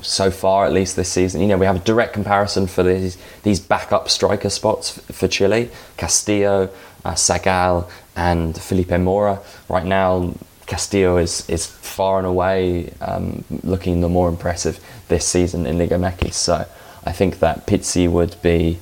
so 0.01 0.31
far, 0.31 0.65
at 0.65 0.73
least 0.73 0.97
this 0.97 1.11
season. 1.11 1.43
You 1.43 1.49
know, 1.49 1.59
we 1.59 1.67
have 1.67 1.77
a 1.77 1.85
direct 1.93 2.15
comparison 2.15 2.67
for 2.67 2.83
these 2.83 3.19
these 3.43 3.61
backup 3.61 4.09
striker 4.09 4.51
spots 4.51 4.99
for 5.13 5.29
Chile: 5.29 5.71
Castillo, 5.97 6.71
uh, 7.05 7.13
Sagal, 7.13 7.89
and 8.21 8.61
Felipe 8.61 8.97
Mora. 8.99 9.41
Right 9.69 9.87
now, 9.87 10.35
Castillo 10.67 11.17
is 11.17 11.49
is 11.49 11.67
far 11.67 12.19
and 12.19 12.27
away 12.27 12.93
um, 13.01 13.45
looking 13.65 14.01
the 14.03 14.09
more 14.09 14.29
impressive 14.29 14.79
this 15.09 15.27
season 15.27 15.67
in 15.67 15.79
Liga 15.79 15.97
MX. 15.97 16.35
So 16.35 16.67
I 17.05 17.13
think 17.13 17.39
that 17.41 17.67
Pizzi 17.67 18.09
would 18.09 18.37
be. 18.43 18.79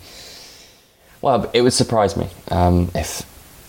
Well, 1.22 1.50
it 1.52 1.62
would 1.62 1.72
surprise 1.72 2.16
me 2.16 2.28
um, 2.50 2.90
if 2.94 3.22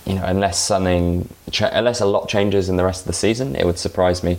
you 0.05 0.15
know, 0.15 0.23
unless 0.25 0.57
something, 0.57 1.29
unless 1.61 2.01
a 2.01 2.05
lot 2.05 2.27
changes 2.27 2.67
in 2.69 2.77
the 2.77 2.83
rest 2.83 3.01
of 3.01 3.07
the 3.07 3.13
season, 3.13 3.55
it 3.55 3.65
would 3.65 3.77
surprise 3.77 4.23
me 4.23 4.37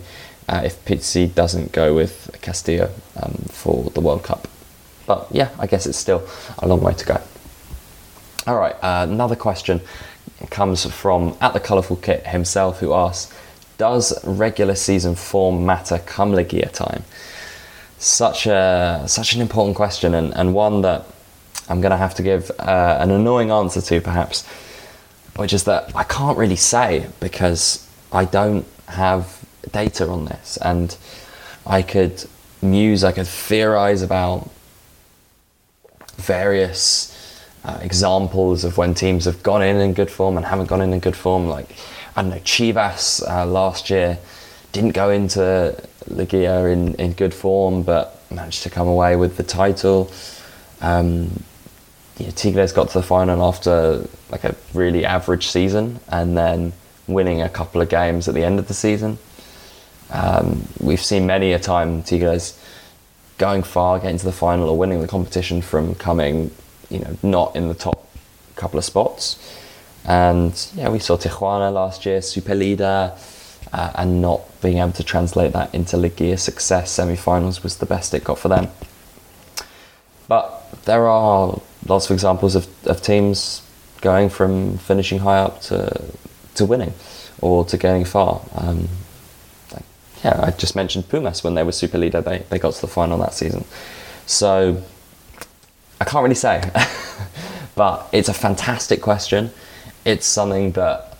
uh, 0.49 0.61
if 0.65 0.83
Pizzi 0.85 1.33
doesn't 1.33 1.71
go 1.71 1.95
with 1.95 2.13
Castillo 2.41 2.89
um, 3.21 3.33
for 3.49 3.89
the 3.91 4.01
World 4.01 4.23
Cup. 4.23 4.47
But 5.07 5.27
yeah, 5.31 5.49
I 5.57 5.67
guess 5.67 5.85
it's 5.85 5.97
still 5.97 6.27
a 6.59 6.67
long 6.67 6.81
way 6.81 6.93
to 6.93 7.05
go. 7.05 7.21
All 8.47 8.57
right, 8.57 8.75
uh, 8.81 9.07
another 9.09 9.35
question 9.35 9.81
comes 10.49 10.85
from 10.85 11.37
at 11.41 11.53
the 11.53 11.59
colourful 11.59 11.97
kit 11.97 12.27
himself, 12.27 12.79
who 12.79 12.93
asks, 12.93 13.33
"Does 13.77 14.13
regular 14.25 14.75
season 14.75 15.15
form 15.15 15.65
matter 15.65 15.99
come 15.99 16.31
Liguilla 16.31 16.71
time?" 16.71 17.03
Such 17.97 18.47
a 18.47 19.03
such 19.07 19.35
an 19.35 19.41
important 19.41 19.75
question, 19.75 20.15
and, 20.15 20.33
and 20.35 20.53
one 20.53 20.81
that 20.81 21.05
I'm 21.69 21.81
going 21.81 21.91
to 21.91 21.97
have 21.97 22.15
to 22.15 22.23
give 22.23 22.51
uh, 22.59 22.97
an 22.99 23.11
annoying 23.11 23.51
answer 23.51 23.81
to, 23.81 24.01
perhaps, 24.01 24.45
which 25.35 25.53
is 25.53 25.63
that 25.65 25.95
I 25.95 26.03
can't 26.03 26.37
really 26.37 26.55
say 26.55 27.07
because 27.19 27.87
I 28.11 28.25
don't 28.25 28.65
have 28.87 29.39
data 29.71 30.07
on 30.07 30.25
this, 30.25 30.57
and 30.57 30.97
I 31.65 31.81
could 31.81 32.25
muse, 32.61 33.03
I 33.03 33.11
could 33.11 33.27
theorize 33.27 34.01
about 34.01 34.49
various 36.17 37.10
uh, 37.63 37.77
examples 37.81 38.63
of 38.63 38.77
when 38.77 38.93
teams 38.93 39.25
have 39.25 39.43
gone 39.43 39.61
in 39.61 39.77
in 39.77 39.93
good 39.93 40.09
form 40.09 40.37
and 40.37 40.45
haven't 40.45 40.67
gone 40.67 40.81
in 40.81 40.93
in 40.93 40.99
good 40.99 41.15
form. 41.15 41.47
Like 41.47 41.75
I 42.15 42.21
don't 42.21 42.31
know, 42.31 42.37
Chivas 42.37 43.27
uh, 43.29 43.45
last 43.45 43.89
year 43.89 44.17
didn't 44.71 44.91
go 44.91 45.09
into 45.09 45.75
Liguilla 46.09 46.71
in, 46.71 46.95
in 46.95 47.13
good 47.13 47.33
form, 47.33 47.83
but 47.83 48.23
managed 48.31 48.63
to 48.63 48.69
come 48.69 48.87
away 48.87 49.15
with 49.15 49.37
the 49.37 49.43
title. 49.43 50.11
Um, 50.81 51.43
yeah, 52.17 52.31
Tigres 52.31 52.71
got 52.71 52.89
to 52.89 52.99
the 52.99 53.03
final 53.03 53.43
after 53.43 54.07
like 54.29 54.43
a 54.43 54.55
really 54.73 55.05
average 55.05 55.47
season, 55.47 55.99
and 56.07 56.37
then 56.37 56.73
winning 57.07 57.41
a 57.41 57.49
couple 57.49 57.81
of 57.81 57.89
games 57.89 58.27
at 58.27 58.35
the 58.35 58.43
end 58.43 58.59
of 58.59 58.67
the 58.67 58.73
season. 58.73 59.17
Um, 60.11 60.67
we've 60.79 61.01
seen 61.01 61.25
many 61.25 61.53
a 61.53 61.59
time 61.59 62.03
Tigres 62.03 62.59
going 63.37 63.63
far, 63.63 63.99
getting 63.99 64.17
to 64.17 64.25
the 64.25 64.31
final, 64.31 64.69
or 64.69 64.77
winning 64.77 65.01
the 65.01 65.07
competition 65.07 65.61
from 65.61 65.95
coming, 65.95 66.51
you 66.91 66.99
know, 66.99 67.17
not 67.23 67.55
in 67.55 67.67
the 67.67 67.73
top 67.73 68.07
couple 68.55 68.77
of 68.77 68.85
spots. 68.85 69.57
And 70.05 70.53
yeah, 70.75 70.89
we 70.89 70.99
saw 70.99 71.17
Tijuana 71.17 71.71
last 71.73 72.05
year, 72.05 72.21
super 72.21 72.55
leader, 72.55 73.13
uh, 73.71 73.91
and 73.95 74.21
not 74.21 74.41
being 74.61 74.77
able 74.77 74.91
to 74.93 75.03
translate 75.03 75.53
that 75.53 75.73
into 75.73 75.97
Liguilla 75.97 76.37
success. 76.37 76.91
Semi-finals 76.91 77.63
was 77.63 77.77
the 77.77 77.85
best 77.85 78.13
it 78.13 78.23
got 78.23 78.39
for 78.39 78.49
them. 78.49 78.67
But 80.27 80.83
there 80.85 81.07
are 81.07 81.59
lots 81.85 82.05
of 82.05 82.11
examples 82.11 82.55
of, 82.55 82.67
of 82.87 83.01
teams 83.01 83.61
going 84.01 84.29
from 84.29 84.77
finishing 84.77 85.19
high 85.19 85.39
up 85.39 85.61
to 85.61 86.03
to 86.55 86.65
winning 86.65 86.93
or 87.39 87.63
to 87.65 87.77
going 87.77 88.03
far. 88.03 88.41
Um, 88.55 88.89
yeah, 90.23 90.39
I 90.43 90.51
just 90.51 90.75
mentioned 90.75 91.09
Pumas 91.09 91.43
when 91.43 91.55
they 91.55 91.63
were 91.63 91.71
super 91.71 91.97
leader, 91.97 92.21
they, 92.21 92.39
they 92.49 92.59
got 92.59 92.73
to 92.73 92.81
the 92.81 92.87
final 92.87 93.17
that 93.19 93.33
season. 93.33 93.65
So 94.25 94.83
I 96.01 96.03
can't 96.03 96.23
really 96.23 96.33
say, 96.33 96.63
but 97.75 98.09
it's 98.11 98.27
a 98.27 98.33
fantastic 98.33 99.03
question. 99.03 99.51
It's 100.03 100.25
something 100.25 100.71
that 100.71 101.15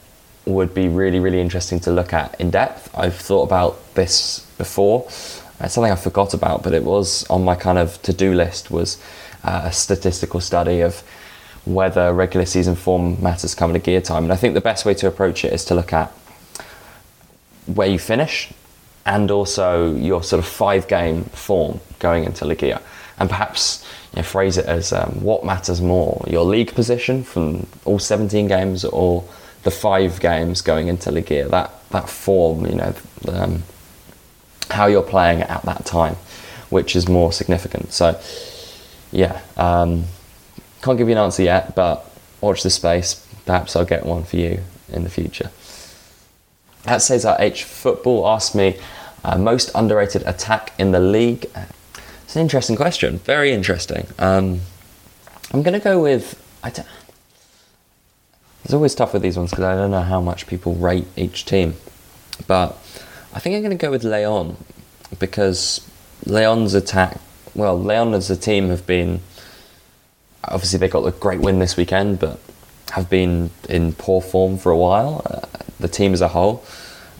would 0.47 0.73
be 0.73 0.87
really, 0.87 1.19
really 1.19 1.39
interesting 1.39 1.79
to 1.81 1.91
look 1.91 2.13
at 2.13 2.41
in 2.41 2.49
depth. 2.49 2.89
I've 2.97 3.15
thought 3.15 3.43
about 3.43 3.93
this 3.93 4.39
before. 4.57 5.05
It's 5.05 5.75
something 5.75 5.91
I 5.91 5.95
forgot 5.95 6.33
about, 6.33 6.63
but 6.63 6.73
it 6.73 6.83
was 6.83 7.29
on 7.29 7.45
my 7.45 7.53
kind 7.53 7.77
of 7.77 8.01
to 8.01 8.11
do 8.11 8.33
list 8.33 8.71
was 8.71 8.99
uh, 9.43 9.61
a 9.65 9.71
statistical 9.71 10.39
study 10.39 10.81
of 10.81 11.03
whether 11.65 12.11
regular 12.11 12.47
season 12.47 12.73
form 12.73 13.21
matters 13.21 13.53
coming 13.53 13.75
to 13.75 13.79
gear 13.79 14.01
time. 14.01 14.23
And 14.23 14.33
I 14.33 14.35
think 14.35 14.55
the 14.55 14.61
best 14.61 14.83
way 14.83 14.95
to 14.95 15.07
approach 15.07 15.45
it 15.45 15.53
is 15.53 15.63
to 15.65 15.75
look 15.75 15.93
at 15.93 16.11
where 17.67 17.87
you 17.87 17.99
finish 17.99 18.51
and 19.05 19.29
also 19.29 19.93
your 19.93 20.23
sort 20.23 20.39
of 20.39 20.47
five 20.47 20.87
game 20.87 21.25
form 21.25 21.81
going 21.99 22.23
into 22.23 22.45
Liguilla. 22.45 22.81
And 23.19 23.29
perhaps 23.29 23.85
know, 24.17 24.23
phrase 24.23 24.57
it 24.57 24.65
as 24.65 24.91
um, 24.91 25.21
what 25.21 25.45
matters 25.45 25.81
more, 25.81 26.23
your 26.27 26.43
league 26.43 26.73
position 26.73 27.23
from 27.23 27.67
all 27.85 27.99
17 27.99 28.47
games 28.47 28.83
or 28.85 29.23
the 29.63 29.71
five 29.71 30.19
games 30.19 30.61
going 30.61 30.87
into 30.87 31.11
Liguilla, 31.11 31.49
that, 31.51 31.89
that 31.89 32.09
form, 32.09 32.65
you 32.65 32.75
know, 32.75 32.93
um, 33.29 33.63
how 34.69 34.87
you're 34.87 35.03
playing 35.03 35.41
at 35.41 35.61
that 35.63 35.85
time, 35.85 36.15
which 36.69 36.95
is 36.95 37.07
more 37.07 37.31
significant. 37.31 37.93
So, 37.93 38.19
yeah, 39.11 39.41
um, 39.57 40.05
can't 40.81 40.97
give 40.97 41.07
you 41.07 41.13
an 41.13 41.19
answer 41.19 41.43
yet, 41.43 41.75
but 41.75 42.05
watch 42.41 42.63
this 42.63 42.75
space. 42.75 43.25
Perhaps 43.45 43.75
I'll 43.75 43.85
get 43.85 44.05
one 44.05 44.23
for 44.23 44.37
you 44.37 44.61
in 44.91 45.03
the 45.03 45.09
future. 45.09 45.51
At 46.85 47.01
Cesar 47.01 47.35
H. 47.37 47.63
Football 47.63 48.27
asked 48.27 48.55
me, 48.55 48.79
uh, 49.23 49.37
most 49.37 49.69
underrated 49.75 50.23
attack 50.23 50.73
in 50.79 50.91
the 50.91 50.99
league. 50.99 51.45
It's 52.31 52.37
an 52.37 52.43
interesting 52.43 52.77
question. 52.77 53.17
Very 53.17 53.51
interesting. 53.51 54.07
Um, 54.17 54.61
I'm 55.51 55.63
going 55.63 55.73
to 55.73 55.83
go 55.83 56.01
with. 56.01 56.41
I 56.63 56.69
don't, 56.69 56.87
it's 58.63 58.73
always 58.73 58.95
tough 58.95 59.11
with 59.11 59.21
these 59.21 59.35
ones 59.35 59.49
because 59.49 59.65
I 59.65 59.75
don't 59.75 59.91
know 59.91 59.99
how 59.99 60.21
much 60.21 60.47
people 60.47 60.73
rate 60.75 61.07
each 61.17 61.43
team. 61.43 61.73
But 62.47 62.77
I 63.33 63.39
think 63.39 63.57
I'm 63.57 63.61
going 63.61 63.77
to 63.77 63.85
go 63.85 63.91
with 63.91 64.05
Leon 64.05 64.55
because 65.19 65.85
Leon's 66.25 66.73
attack. 66.73 67.19
Well, 67.53 67.77
Leon 67.77 68.13
as 68.13 68.29
a 68.29 68.37
team 68.37 68.69
have 68.69 68.87
been 68.87 69.19
obviously 70.45 70.79
they 70.79 70.87
got 70.87 71.05
a 71.05 71.11
great 71.11 71.41
win 71.41 71.59
this 71.59 71.75
weekend, 71.75 72.19
but 72.19 72.39
have 72.91 73.09
been 73.09 73.49
in 73.67 73.91
poor 73.91 74.21
form 74.21 74.57
for 74.57 74.71
a 74.71 74.77
while. 74.77 75.21
Uh, 75.25 75.41
the 75.81 75.89
team 75.89 76.13
as 76.13 76.21
a 76.21 76.29
whole, 76.29 76.63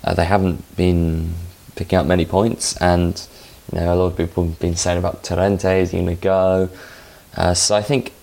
uh, 0.06 0.13
they 0.13 0.24
haven't 0.24 0.78
been 0.78 1.34
picking 1.76 2.00
up 2.00 2.06
many 2.06 2.26
points, 2.26 2.78
and 2.78 3.28
you 3.71 3.79
know 3.79 3.93
a 3.93 3.95
lot 3.95 4.07
of 4.07 4.17
people 4.17 4.45
have 4.45 4.60
been 4.60 4.75
saying 4.75 4.97
about 4.97 5.23
Torrente 5.23 5.81
is 5.81 5.91
going 5.91 6.07
to 6.07 6.15
go. 6.15 6.69
Uh, 7.36 7.53
so 7.53 7.75
I 7.75 7.81
think 7.81 8.13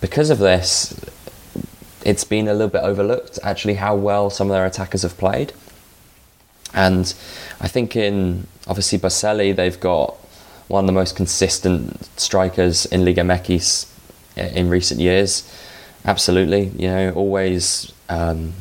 because 0.00 0.30
of 0.30 0.38
this, 0.38 0.98
it's 2.04 2.24
been 2.24 2.48
a 2.48 2.52
little 2.52 2.68
bit 2.68 2.82
overlooked 2.82 3.38
actually 3.42 3.74
how 3.74 3.94
well 3.94 4.30
some 4.30 4.48
of 4.48 4.54
their 4.54 4.66
attackers 4.66 5.02
have 5.02 5.16
played. 5.16 5.52
And 6.72 7.14
I 7.60 7.68
think 7.68 7.96
in 7.96 8.46
obviously 8.66 8.98
Boselli, 8.98 9.54
they've 9.54 9.78
got 9.78 10.16
one 10.68 10.84
of 10.84 10.86
the 10.86 10.92
most 10.92 11.14
consistent 11.16 12.04
strikers 12.18 12.86
in 12.86 13.04
Liga 13.04 13.20
MX 13.20 13.88
in 14.36 14.68
recent 14.68 15.00
years. 15.00 15.50
Absolutely, 16.04 16.66
you 16.76 16.88
know, 16.88 17.12
always 17.12 17.92
um, 18.08 18.52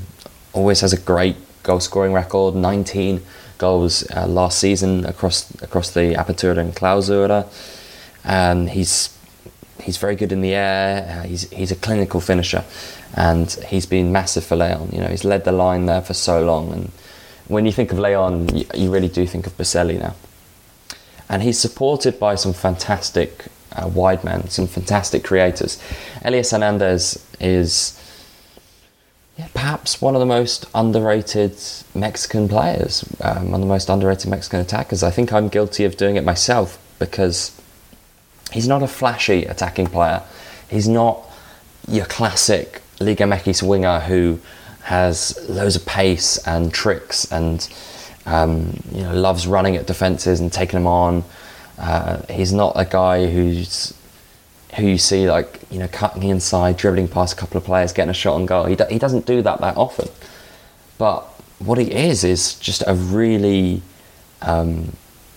always 0.54 0.82
has 0.82 0.94
a 0.94 1.00
great 1.00 1.36
goal 1.64 1.80
scoring 1.80 2.14
record. 2.14 2.56
19 2.56 3.22
goals 3.64 3.94
uh, 4.12 4.28
last 4.28 4.60
season 4.60 5.06
across 5.06 5.38
across 5.62 5.92
the 5.98 6.06
Apertura 6.22 6.60
and 6.66 6.76
Clausura. 6.76 7.42
and 8.24 8.70
he's 8.70 9.10
he's 9.86 9.98
very 9.98 10.16
good 10.16 10.32
in 10.32 10.42
the 10.42 10.54
air. 10.54 10.92
Uh, 11.10 11.28
he's 11.28 11.50
he's 11.50 11.72
a 11.72 11.76
clinical 11.76 12.20
finisher, 12.22 12.64
and 13.16 13.52
he's 13.72 13.86
been 13.86 14.12
massive 14.12 14.44
for 14.44 14.56
Leon. 14.56 14.90
You 14.92 15.02
know, 15.02 15.08
he's 15.08 15.26
led 15.26 15.44
the 15.44 15.52
line 15.52 15.86
there 15.86 16.02
for 16.02 16.14
so 16.14 16.44
long, 16.44 16.72
and 16.74 16.92
when 17.48 17.66
you 17.66 17.72
think 17.72 17.92
of 17.92 18.00
Leon, 18.00 18.34
you, 18.58 18.66
you 18.74 18.92
really 18.92 19.10
do 19.10 19.28
think 19.28 19.48
of 19.48 19.58
Boselli 19.58 20.00
now. 20.00 20.16
And 21.30 21.42
he's 21.42 21.60
supported 21.60 22.20
by 22.20 22.36
some 22.36 22.54
fantastic 22.54 23.46
uh, 23.76 23.88
wide 23.88 24.24
men, 24.24 24.50
some 24.50 24.68
fantastic 24.68 25.24
creators. 25.24 25.82
Elias 26.24 26.52
Hernandez 26.52 27.18
is 27.40 28.00
yeah, 29.38 29.48
perhaps 29.54 30.00
one 30.00 30.14
of 30.14 30.20
the 30.20 30.28
most 30.28 30.66
underrated 30.76 31.58
Mexican 31.96 32.48
players, 32.48 33.04
um, 33.22 33.52
one 33.52 33.62
of 33.62 33.68
the 33.68 33.74
most 33.74 33.90
underrated 33.90 34.30
Mexican 34.30 34.60
attackers. 34.60 35.02
I 35.02 35.10
think 35.10 35.34
I'm 35.34 35.48
guilty 35.48 35.86
of 35.86 35.98
doing 35.98 36.18
it 36.18 36.24
myself 36.24 36.78
because 37.00 37.60
he's 38.52 38.68
not 38.68 38.84
a 38.84 38.88
flashy 38.88 39.46
attacking 39.46 39.88
player. 39.88 40.22
He's 40.70 40.88
not 40.88 41.24
your 41.88 42.06
classic 42.06 42.82
Liga 43.00 43.24
MX 43.24 43.68
winger 43.68 44.02
who 44.02 44.40
has 44.84 45.38
loads 45.50 45.76
of 45.76 45.86
pace 45.86 46.38
and 46.46 46.74
tricks 46.74 47.30
and 47.32 47.68
um, 48.26 48.80
you 48.92 49.02
know 49.02 49.14
loves 49.14 49.48
running 49.48 49.76
at 49.76 49.88
defences 49.88 50.40
and 50.40 50.54
taking 50.54 50.78
them 50.78 50.88
on. 50.88 51.24
Uh, 51.80 52.22
he's 52.30 52.54
not 52.54 52.74
a 52.76 52.86
guy 52.86 53.26
who's 53.28 53.94
who 54.76 54.86
you 54.86 54.98
see 54.98 55.30
like 55.30 55.60
you 55.74 55.80
know 55.80 55.88
cutting 55.88 56.24
inside, 56.24 56.78
dribbling 56.78 57.08
past 57.08 57.34
a 57.34 57.36
couple 57.36 57.58
of 57.58 57.64
players, 57.64 57.92
getting 57.92 58.12
a 58.12 58.14
shot 58.14 58.36
on 58.36 58.46
goal. 58.46 58.66
He 58.66 58.78
he 58.90 59.00
doesn't 59.00 59.26
do 59.26 59.42
that 59.42 59.60
that 59.60 59.76
often. 59.76 60.08
But 60.98 61.22
what 61.60 61.78
he 61.80 61.92
is 61.92 62.24
is 62.24 62.56
just 62.56 62.84
a 62.86 62.94
really, 62.94 63.82
um, 64.42 64.94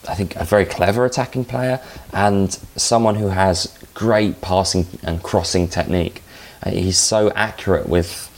I 0.07 0.15
think, 0.15 0.37
a 0.37 0.45
very 0.45 0.67
clever 0.67 1.05
attacking 1.05 1.47
player 1.47 1.81
and 2.13 2.53
someone 2.77 3.15
who 3.15 3.29
has 3.29 3.77
great 3.95 4.41
passing 4.41 4.87
and 5.03 5.23
crossing 5.23 5.69
technique. 5.69 6.23
Uh, 6.63 6.71
he's 6.71 6.99
so 6.99 7.31
accurate 7.31 7.89
with 7.89 8.31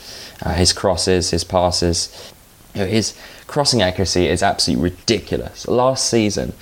uh, 0.42 0.54
his 0.54 0.72
crosses, 0.72 1.30
his 1.30 1.44
passes. 1.44 2.32
You 2.74 2.82
know, 2.82 2.86
his 2.86 3.18
crossing 3.46 3.82
accuracy 3.82 4.28
is 4.28 4.42
absolutely 4.42 4.90
ridiculous. 4.90 5.66
Last 5.66 6.08
season, 6.08 6.52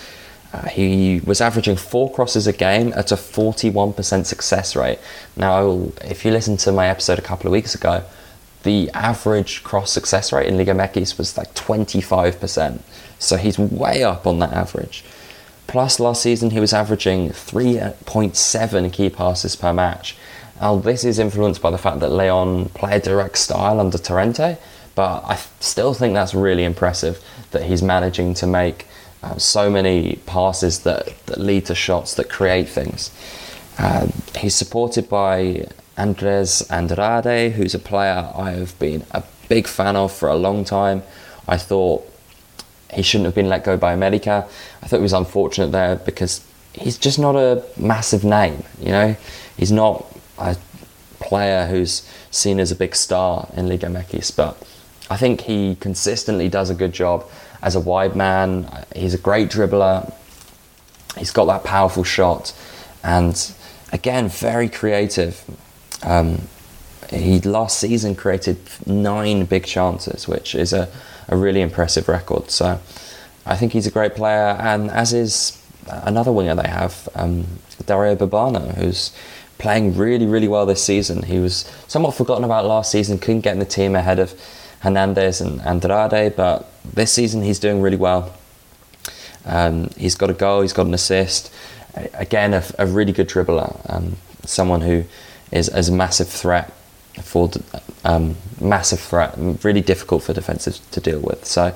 uh, 0.56 0.68
he 0.68 1.20
was 1.20 1.40
averaging 1.40 1.76
four 1.76 2.10
crosses 2.10 2.46
a 2.46 2.52
game 2.52 2.92
at 2.94 3.12
a 3.12 3.16
41% 3.16 4.24
success 4.24 4.74
rate. 4.74 4.98
Now, 5.36 5.88
if 6.02 6.24
you 6.24 6.30
listen 6.30 6.56
to 6.58 6.72
my 6.72 6.88
episode 6.88 7.18
a 7.18 7.22
couple 7.22 7.46
of 7.46 7.52
weeks 7.52 7.74
ago, 7.74 8.04
the 8.62 8.90
average 8.94 9.62
cross 9.62 9.92
success 9.92 10.32
rate 10.32 10.46
in 10.46 10.56
Liga 10.56 10.72
MX 10.72 11.18
was 11.18 11.36
like 11.36 11.54
25%. 11.54 12.80
So 13.18 13.36
he's 13.36 13.58
way 13.58 14.02
up 14.02 14.26
on 14.26 14.38
that 14.38 14.52
average. 14.52 15.04
Plus, 15.66 16.00
last 16.00 16.22
season 16.22 16.50
he 16.50 16.60
was 16.60 16.72
averaging 16.72 17.30
3.7 17.30 18.92
key 18.92 19.10
passes 19.10 19.56
per 19.56 19.72
match. 19.74 20.16
Now, 20.60 20.76
this 20.76 21.04
is 21.04 21.18
influenced 21.18 21.60
by 21.60 21.70
the 21.70 21.78
fact 21.78 22.00
that 22.00 22.10
Leon 22.10 22.70
played 22.70 23.02
direct 23.02 23.36
style 23.36 23.78
under 23.78 23.98
Torrente, 23.98 24.56
but 24.94 25.22
I 25.26 25.36
still 25.60 25.92
think 25.92 26.14
that's 26.14 26.34
really 26.34 26.64
impressive 26.64 27.22
that 27.50 27.64
he's 27.64 27.82
managing 27.82 28.32
to 28.34 28.46
make 28.46 28.86
uh, 29.26 29.38
so 29.38 29.68
many 29.70 30.16
passes 30.26 30.80
that, 30.80 31.08
that 31.26 31.38
lead 31.38 31.66
to 31.66 31.74
shots 31.74 32.14
that 32.14 32.28
create 32.28 32.68
things. 32.68 33.10
Uh, 33.78 34.06
he's 34.38 34.54
supported 34.54 35.08
by 35.08 35.66
Andres 35.96 36.62
Andrade, 36.70 37.52
who's 37.52 37.74
a 37.74 37.78
player 37.78 38.30
I 38.34 38.52
have 38.52 38.78
been 38.78 39.04
a 39.10 39.24
big 39.48 39.66
fan 39.66 39.96
of 39.96 40.12
for 40.12 40.28
a 40.28 40.36
long 40.36 40.64
time. 40.64 41.02
I 41.48 41.56
thought 41.56 42.08
he 42.92 43.02
shouldn't 43.02 43.26
have 43.26 43.34
been 43.34 43.48
let 43.48 43.64
go 43.64 43.76
by 43.76 43.92
America. 43.92 44.46
I 44.82 44.86
thought 44.86 45.00
it 45.00 45.02
was 45.02 45.12
unfortunate 45.12 45.72
there 45.72 45.96
because 45.96 46.46
he's 46.72 46.96
just 46.96 47.18
not 47.18 47.34
a 47.34 47.64
massive 47.76 48.22
name, 48.22 48.62
you 48.80 48.90
know? 48.90 49.16
He's 49.56 49.72
not 49.72 50.06
a 50.38 50.56
player 51.18 51.66
who's 51.66 52.08
seen 52.30 52.60
as 52.60 52.70
a 52.70 52.76
big 52.76 52.94
star 52.94 53.48
in 53.56 53.68
Liga 53.68 53.88
MX, 53.88 54.36
but 54.36 54.62
I 55.10 55.16
think 55.16 55.42
he 55.42 55.76
consistently 55.76 56.48
does 56.48 56.70
a 56.70 56.74
good 56.74 56.92
job 56.92 57.28
as 57.62 57.74
a 57.74 57.80
wide 57.80 58.16
man. 58.16 58.84
He's 58.94 59.14
a 59.14 59.18
great 59.18 59.50
dribbler. 59.50 60.12
He's 61.16 61.30
got 61.30 61.46
that 61.46 61.64
powerful 61.64 62.04
shot, 62.04 62.54
and 63.02 63.52
again, 63.92 64.28
very 64.28 64.68
creative. 64.68 65.42
Um, 66.02 66.42
he 67.10 67.40
last 67.40 67.78
season 67.78 68.14
created 68.14 68.58
nine 68.84 69.44
big 69.44 69.64
chances, 69.64 70.28
which 70.28 70.54
is 70.54 70.72
a, 70.72 70.88
a 71.28 71.36
really 71.36 71.60
impressive 71.60 72.08
record. 72.08 72.50
So 72.50 72.80
I 73.46 73.56
think 73.56 73.72
he's 73.72 73.86
a 73.86 73.90
great 73.90 74.14
player, 74.14 74.56
and 74.60 74.90
as 74.90 75.12
is 75.12 75.62
another 75.88 76.32
winger 76.32 76.54
they 76.54 76.68
have, 76.68 77.08
um, 77.14 77.46
Dario 77.86 78.16
Burbano, 78.16 78.74
who's 78.74 79.12
playing 79.58 79.96
really, 79.96 80.26
really 80.26 80.48
well 80.48 80.66
this 80.66 80.82
season. 80.82 81.22
He 81.22 81.38
was 81.38 81.70
somewhat 81.86 82.14
forgotten 82.14 82.44
about 82.44 82.66
last 82.66 82.90
season, 82.90 83.18
couldn't 83.18 83.42
get 83.42 83.52
in 83.52 83.58
the 83.58 83.64
team 83.64 83.94
ahead 83.94 84.18
of 84.18 84.34
Hernandez 84.80 85.40
and 85.40 85.60
Andrade, 85.62 86.36
but 86.36 86.70
this 86.84 87.12
season 87.12 87.42
he's 87.42 87.58
doing 87.58 87.82
really 87.82 87.96
well. 87.96 88.34
Um, 89.44 89.90
he's 89.96 90.14
got 90.14 90.30
a 90.30 90.34
goal, 90.34 90.62
he's 90.62 90.72
got 90.72 90.86
an 90.86 90.94
assist. 90.94 91.52
Again, 92.14 92.52
a, 92.52 92.62
a 92.78 92.86
really 92.86 93.12
good 93.12 93.28
dribbler, 93.28 93.80
um, 93.88 94.16
someone 94.44 94.82
who 94.82 95.04
is, 95.50 95.68
a 95.68 95.92
massive 95.92 96.28
threat 96.28 96.72
for 97.22 97.50
um, 98.04 98.36
massive 98.60 99.00
threat, 99.00 99.34
really 99.64 99.80
difficult 99.80 100.22
for 100.22 100.34
defensives 100.34 100.80
to 100.90 101.00
deal 101.00 101.20
with. 101.20 101.44
So 101.46 101.74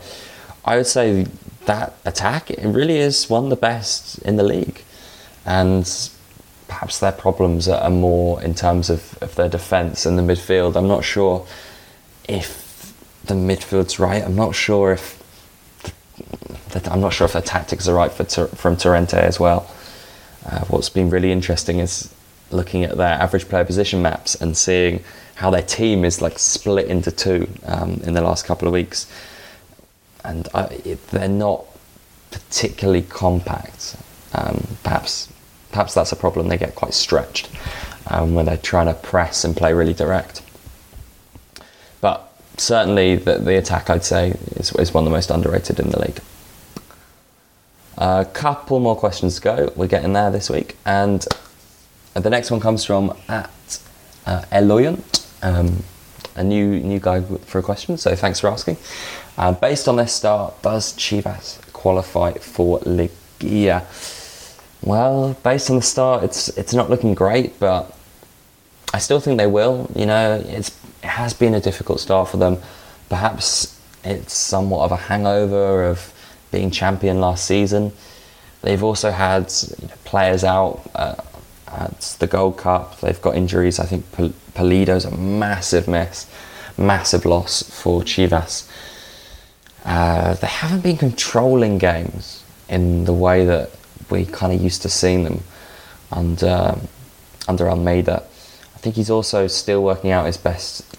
I 0.65 0.77
would 0.77 0.87
say 0.87 1.27
that 1.67 1.95
attack 2.05 2.51
it 2.51 2.67
really 2.67 2.99
is 2.99 3.31
one 3.31 3.45
of 3.45 3.51
the 3.51 3.57
best 3.57 4.19
in 4.19 4.37
the 4.37 4.43
league, 4.43 4.83
and 5.47 5.85
perhaps 6.69 6.99
their 7.01 7.13
problems 7.13 7.69
are 7.69 7.91
more 7.91 8.43
in 8.43 8.55
terms 8.55 8.91
of, 8.91 9.17
of 9.23 9.35
their 9.37 9.49
defence 9.49 10.07
and 10.07 10.19
the 10.19 10.23
midfield. 10.23 10.77
I'm 10.77 10.89
not 10.89 11.05
sure 11.05 11.47
if 12.29 12.60
the 13.31 13.37
midfield's 13.37 13.99
right. 13.99 14.23
I'm 14.23 14.37
not 14.37 14.55
sure 14.55 14.93
if 14.93 15.17
the, 16.71 16.93
I'm 16.93 17.01
not 17.01 17.13
sure 17.13 17.25
if 17.25 17.33
the 17.33 17.41
tactics 17.41 17.89
are 17.89 17.95
right 17.95 18.13
for 18.13 18.25
from 18.49 18.77
Torrente 18.77 19.15
as 19.15 19.41
well. 19.41 19.71
Uh, 20.45 20.65
what's 20.67 20.89
been 20.89 21.11
really 21.11 21.33
interesting 21.33 21.79
is 21.79 22.13
looking 22.51 22.85
at 22.85 22.97
their 22.97 23.15
average 23.15 23.49
player 23.49 23.65
position 23.65 24.03
maps 24.03 24.35
and 24.35 24.57
seeing 24.57 25.05
how 25.37 25.51
their 25.51 25.63
team 25.63 26.05
is 26.05 26.21
like 26.21 26.39
split 26.39 26.87
into 26.89 27.11
two 27.11 27.49
um, 27.67 28.01
in 28.05 28.15
the 28.15 28.21
last 28.21 28.45
couple 28.45 28.67
of 28.67 28.75
weeks, 28.75 29.11
and 30.25 30.49
I, 30.53 30.65
it, 30.85 31.07
they're 31.09 31.29
not 31.29 31.65
particularly 32.31 33.03
compact. 33.03 33.97
Um, 34.33 34.67
perhaps, 34.83 35.33
perhaps 35.71 35.95
that's 35.95 36.13
a 36.13 36.17
problem. 36.17 36.49
They 36.49 36.59
get 36.59 36.75
quite 36.75 36.95
stretched 36.95 37.49
um, 38.09 38.35
when 38.35 38.47
they're 38.47 38.57
trying 38.57 38.87
to 38.87 38.95
press 38.95 39.45
and 39.45 39.57
play 39.57 39.73
really 39.73 39.95
direct. 39.95 40.43
Certainly 42.61 43.17
the, 43.17 43.39
the 43.39 43.57
attack, 43.57 43.89
I'd 43.89 44.05
say, 44.05 44.33
is, 44.57 44.71
is 44.73 44.93
one 44.93 45.05
of 45.05 45.07
the 45.07 45.17
most 45.17 45.31
underrated 45.31 45.81
in 45.81 45.89
the 45.89 45.99
league. 45.99 46.21
A 47.97 48.27
couple 48.27 48.81
more 48.81 48.95
questions 48.95 49.37
to 49.37 49.41
go. 49.41 49.73
We're 49.77 49.87
getting 49.87 50.13
there 50.13 50.31
this 50.31 50.51
week. 50.51 50.77
And 50.85 51.27
the 52.13 52.29
next 52.29 52.51
one 52.51 52.61
comes 52.61 52.85
from 52.85 53.17
at 53.29 53.81
uh, 54.27 54.43
Eloyant, 54.53 55.27
um, 55.43 55.83
a 56.37 56.45
new 56.45 56.81
new 56.81 57.01
guy 57.01 57.23
for 57.23 57.61
a 57.61 57.63
question. 57.63 57.97
So 57.97 58.15
thanks 58.15 58.41
for 58.41 58.49
asking. 58.49 58.77
Uh, 59.39 59.53
based 59.53 59.89
on 59.89 59.97
their 59.97 60.07
start, 60.07 60.61
does 60.61 60.93
Chivas 60.93 61.61
qualify 61.73 62.35
for 62.35 62.79
Liguilla? 62.81 63.85
Well, 64.83 65.35
based 65.43 65.71
on 65.71 65.77
the 65.77 65.83
start, 65.83 66.25
it's 66.25 66.49
it's 66.59 66.75
not 66.75 66.91
looking 66.91 67.15
great, 67.15 67.59
but 67.59 67.97
I 68.93 68.99
still 68.99 69.21
think 69.21 69.39
they 69.39 69.47
will. 69.47 69.91
You 69.95 70.05
know, 70.05 70.43
it's 70.47 70.71
it 71.03 71.09
has 71.09 71.33
been 71.35 71.55
a 71.55 71.61
difficult 71.61 72.01
start 72.01 72.29
for 72.29 72.37
them. 72.37 72.59
Perhaps 73.09 73.81
it's 74.05 74.33
somewhat 74.33 74.85
of 74.85 74.93
a 74.93 74.97
hangover 74.97 75.85
of 75.85 76.13
being 76.51 76.71
champion 76.71 77.21
last 77.21 77.45
season. 77.45 77.93
They've 78.63 78.83
also 78.83 79.11
had 79.11 79.53
you 79.81 79.89
know, 79.89 79.95
players 80.05 80.45
out 80.45 80.83
uh, 80.95 81.17
at 81.69 82.17
the 82.19 82.27
Gold 82.27 82.59
Cup. 82.59 83.01
They've 83.01 83.21
got 83.21 83.37
injuries. 83.37 83.79
I 83.79 83.87
think 83.87 84.05
Pulido's 84.13 85.05
a 85.05 85.17
massive 85.17 85.89
miss, 85.89 86.27
massive 86.77 87.25
loss 87.25 87.63
for 87.63 88.03
Chivas. 88.03 88.69
Uh, 89.85 90.35
they 90.35 90.47
haven't 90.47 90.83
been 90.83 90.99
controlling 90.99 91.79
games 91.79 92.45
in 92.69 93.05
the 93.05 93.13
way 93.13 93.45
that 93.47 93.71
we 94.11 94.27
kind 94.27 94.53
of 94.53 94.61
used 94.61 94.83
to 94.83 94.89
seeing 94.89 95.25
them 95.25 95.43
under 96.13 96.77
under 97.49 97.69
Almeyda. 97.69 98.23
I 98.81 98.83
think 98.83 98.97
he's 98.97 99.11
also 99.11 99.47
still 99.47 99.83
working 99.83 100.11
out 100.11 100.25
his 100.25 100.39
best 100.39 100.91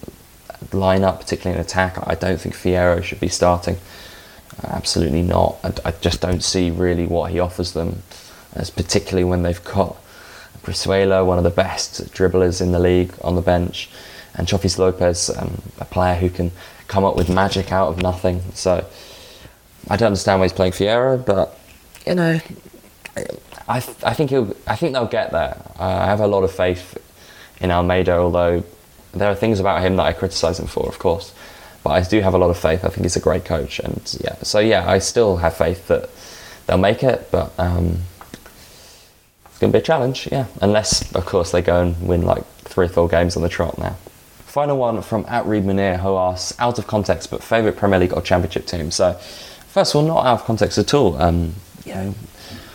lineup, 0.70 1.20
particularly 1.20 1.60
in 1.60 1.66
attack. 1.66 1.98
I 2.08 2.14
don't 2.14 2.40
think 2.40 2.54
Fierro 2.54 3.04
should 3.04 3.20
be 3.20 3.28
starting. 3.28 3.78
Absolutely 4.64 5.24
not. 5.24 5.58
I, 5.64 5.74
I 5.86 5.92
just 5.94 6.22
don't 6.22 6.44
see 6.44 6.70
really 6.70 7.08
what 7.08 7.32
he 7.32 7.40
offers 7.40 7.74
them, 7.74 8.04
as 8.54 8.70
particularly 8.70 9.24
when 9.24 9.42
they've 9.42 9.64
got 9.64 9.98
Brizuela, 10.62 11.26
one 11.26 11.40
of 11.40 11.44
the 11.44 11.50
best 11.50 12.14
dribblers 12.14 12.62
in 12.62 12.72
the 12.72 12.78
league, 12.78 13.16
on 13.24 13.34
the 13.34 13.42
bench, 13.42 13.90
and 14.36 14.48
Chofis 14.48 14.78
Lopez, 14.78 15.32
um, 15.36 15.64
a 15.80 15.86
player 15.86 16.14
who 16.14 16.30
can 16.30 16.52
come 16.88 17.04
up 17.04 17.16
with 17.16 17.30
magic 17.30 17.72
out 17.72 17.88
of 17.88 18.00
nothing. 18.00 18.44
So 18.54 18.86
I 19.90 19.98
don't 19.98 20.06
understand 20.08 20.40
why 20.40 20.46
he's 20.46 20.54
playing 20.54 20.74
Fierro, 20.74 21.26
but 21.26 21.58
you 22.06 22.14
know, 22.14 22.40
I, 23.68 23.78
I 23.78 24.14
think 24.14 24.30
he'll, 24.30 24.56
I 24.68 24.76
think 24.76 24.94
they'll 24.94 25.08
get 25.08 25.32
there. 25.32 25.60
Uh, 25.80 26.02
I 26.04 26.06
have 26.06 26.20
a 26.20 26.28
lot 26.28 26.44
of 26.44 26.52
faith 26.52 26.96
in 27.62 27.72
Almeyda, 27.72 28.18
although 28.18 28.64
there 29.14 29.30
are 29.30 29.36
things 29.36 29.60
about 29.60 29.82
him 29.82 29.96
that 29.98 30.04
I 30.04 30.14
criticise 30.14 30.60
him 30.60 30.68
for, 30.68 30.88
of 30.88 31.00
course. 31.00 31.34
But 31.84 31.92
I 31.92 32.02
do 32.02 32.22
have 32.22 32.34
a 32.34 32.38
lot 32.38 32.50
of 32.50 32.58
faith. 32.58 32.86
I 32.86 32.90
think 32.90 33.04
he's 33.04 33.16
a 33.16 33.22
great 33.22 33.46
coach, 33.46 33.80
and 33.80 34.18
yeah. 34.24 34.36
So 34.44 34.60
yeah, 34.60 34.90
I 34.90 35.00
still 35.00 35.38
have 35.38 35.56
faith 35.56 35.88
that 35.88 36.10
they'll 36.68 36.78
make 36.78 37.04
it, 37.04 37.30
but 37.32 37.52
um, 37.58 38.02
it's 39.46 39.58
going 39.60 39.72
to 39.72 39.78
be 39.78 39.82
a 39.82 39.86
challenge, 39.86 40.30
yeah. 40.32 40.46
Unless, 40.62 41.12
of 41.14 41.26
course, 41.26 41.52
they 41.52 41.62
go 41.62 41.82
and 41.82 42.08
win 42.08 42.22
like 42.22 42.46
three 42.60 42.86
or 42.86 42.90
four 42.90 43.08
games 43.08 43.36
on 43.36 43.44
the 43.44 43.50
trot 43.50 43.78
now. 43.78 43.96
Final 44.46 44.78
one 44.78 45.02
from 45.02 45.26
at 45.28 45.46
Reed 45.46 45.64
Munir 45.64 46.00
who 46.00 46.16
asks, 46.18 46.60
out 46.60 46.78
of 46.78 46.86
context, 46.86 47.32
but 47.32 47.42
favourite 47.42 47.78
Premier 47.78 48.00
League 48.00 48.14
or 48.14 48.22
Championship 48.22 48.66
team. 48.66 48.92
So, 48.92 49.14
first 49.14 49.96
of 49.96 50.02
all, 50.02 50.08
not 50.08 50.26
out 50.26 50.42
of 50.42 50.46
context 50.46 50.78
at 50.78 50.94
all. 50.94 51.20
Um, 51.22 51.56
you 51.86 51.96
know, 51.96 52.16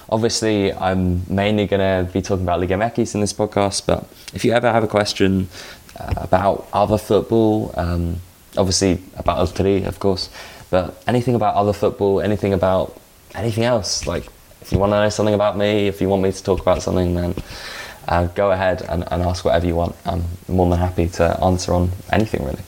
obviously, 0.09 0.73
I'm 0.73 1.23
mainly 1.29 1.67
going 1.67 1.81
to 1.81 2.11
be 2.13 2.23
talking 2.23 2.45
about 2.45 2.61
Liga 2.61 2.75
MX 2.75 3.15
in 3.15 3.21
this 3.21 3.33
podcast, 3.33 3.87
but 3.87 4.07
if 4.35 4.45
you 4.45 4.53
ever 4.53 4.71
have 4.73 4.85
a 4.85 4.89
question 4.89 5.49
uh, 5.99 6.15
about 6.17 6.69
other 6.73 6.99
football, 6.99 7.73
um, 7.77 8.17
obviously 8.57 9.03
about 9.17 9.39
El 9.39 9.47
Tri, 9.49 9.87
of 9.87 9.99
course, 9.99 10.31
but 10.71 11.03
anything 11.07 11.35
about 11.35 11.55
other 11.55 11.73
football, 11.73 12.21
anything 12.21 12.53
about 12.53 12.99
anything 13.35 13.65
else, 13.65 14.07
like 14.07 14.27
if 14.61 14.73
you 14.73 14.79
want 14.79 14.93
to 14.93 15.01
know 15.01 15.09
something 15.09 15.35
about 15.35 15.57
me, 15.57 15.87
if 15.87 16.01
you 16.01 16.09
want 16.09 16.23
me 16.23 16.33
to 16.33 16.43
talk 16.43 16.61
about 16.61 16.83
something, 16.83 17.15
then 17.15 17.35
uh, 18.09 18.27
go 18.29 18.51
ahead 18.53 18.83
and, 18.83 19.05
and 19.13 19.23
ask 19.23 19.45
whatever 19.45 19.67
you 19.67 19.75
want. 19.75 19.95
I'm 20.05 20.25
more 20.49 20.69
than 20.69 20.79
happy 20.79 21.09
to 21.09 21.43
answer 21.43 21.73
on 21.73 21.91
anything 22.13 22.45
really. 22.45 22.63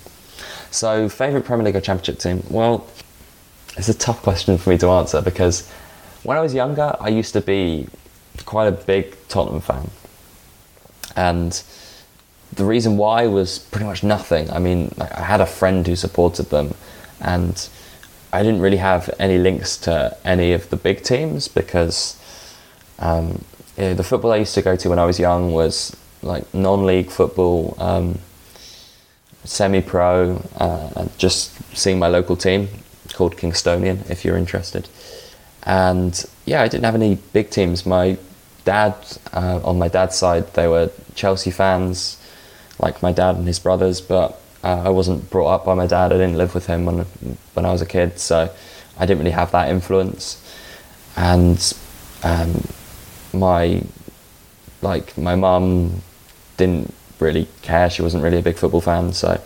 So, 0.70 1.08
favourite 1.08 1.46
Premier 1.46 1.64
League 1.64 1.76
or 1.76 1.80
Championship 1.80 2.18
team? 2.18 2.42
Well, 2.50 2.86
it's 3.76 3.88
a 3.88 3.94
tough 3.94 4.22
question 4.22 4.58
for 4.58 4.70
me 4.70 4.78
to 4.78 4.88
answer 4.88 5.22
because 5.22 5.72
when 6.28 6.36
I 6.36 6.42
was 6.42 6.52
younger, 6.52 6.94
I 7.00 7.08
used 7.08 7.32
to 7.32 7.40
be 7.40 7.88
quite 8.44 8.66
a 8.66 8.72
big 8.72 9.16
Tottenham 9.30 9.62
fan. 9.62 9.90
And 11.16 11.62
the 12.52 12.66
reason 12.66 12.98
why 12.98 13.26
was 13.26 13.58
pretty 13.58 13.86
much 13.86 14.04
nothing. 14.04 14.50
I 14.50 14.58
mean, 14.58 14.92
I 15.00 15.22
had 15.22 15.40
a 15.40 15.46
friend 15.46 15.86
who 15.86 15.96
supported 15.96 16.50
them, 16.50 16.74
and 17.18 17.66
I 18.30 18.42
didn't 18.42 18.60
really 18.60 18.76
have 18.76 19.08
any 19.18 19.38
links 19.38 19.78
to 19.86 20.18
any 20.22 20.52
of 20.52 20.68
the 20.68 20.76
big 20.76 21.02
teams 21.02 21.48
because 21.48 22.20
um, 22.98 23.42
you 23.78 23.84
know, 23.84 23.94
the 23.94 24.04
football 24.04 24.32
I 24.32 24.36
used 24.36 24.54
to 24.56 24.60
go 24.60 24.76
to 24.76 24.90
when 24.90 24.98
I 24.98 25.06
was 25.06 25.18
young 25.18 25.52
was 25.52 25.96
like 26.20 26.44
non-league 26.52 27.10
football, 27.10 27.74
um, 27.78 28.18
semi-pro, 29.44 30.42
uh, 30.58 31.06
just 31.16 31.56
seeing 31.74 31.98
my 31.98 32.08
local 32.08 32.36
team 32.36 32.68
called 33.14 33.38
Kingstonian. 33.38 34.10
If 34.10 34.26
you're 34.26 34.36
interested, 34.36 34.90
and 35.64 36.24
yeah, 36.46 36.62
I 36.62 36.68
didn't 36.68 36.84
have 36.84 36.94
any 36.94 37.16
big 37.32 37.50
teams. 37.50 37.84
My 37.84 38.18
dad, 38.64 38.94
uh, 39.32 39.60
on 39.64 39.78
my 39.78 39.88
dad's 39.88 40.16
side, 40.16 40.52
they 40.54 40.68
were 40.68 40.90
Chelsea 41.14 41.50
fans 41.50 42.18
like 42.78 43.02
my 43.02 43.12
dad 43.12 43.36
and 43.36 43.46
his 43.46 43.58
brothers, 43.58 44.00
but 44.00 44.40
uh, 44.62 44.82
I 44.84 44.90
wasn't 44.90 45.30
brought 45.30 45.54
up 45.54 45.64
by 45.64 45.74
my 45.74 45.86
dad. 45.86 46.12
I 46.12 46.16
didn't 46.16 46.36
live 46.36 46.54
with 46.54 46.66
him 46.66 46.84
when 46.84 46.98
when 47.54 47.64
I 47.64 47.72
was 47.72 47.82
a 47.82 47.86
kid, 47.86 48.18
so 48.18 48.50
I 48.98 49.06
didn't 49.06 49.18
really 49.18 49.32
have 49.32 49.52
that 49.52 49.68
influence. 49.70 50.42
And 51.16 51.74
um, 52.22 52.66
my 53.32 53.82
like 54.82 55.16
my 55.18 55.34
mum 55.34 56.02
didn't 56.56 56.94
really 57.20 57.48
care. 57.62 57.90
She 57.90 58.02
wasn't 58.02 58.22
really 58.22 58.38
a 58.38 58.42
big 58.42 58.56
football 58.56 58.80
fan, 58.80 59.12
so 59.12 59.40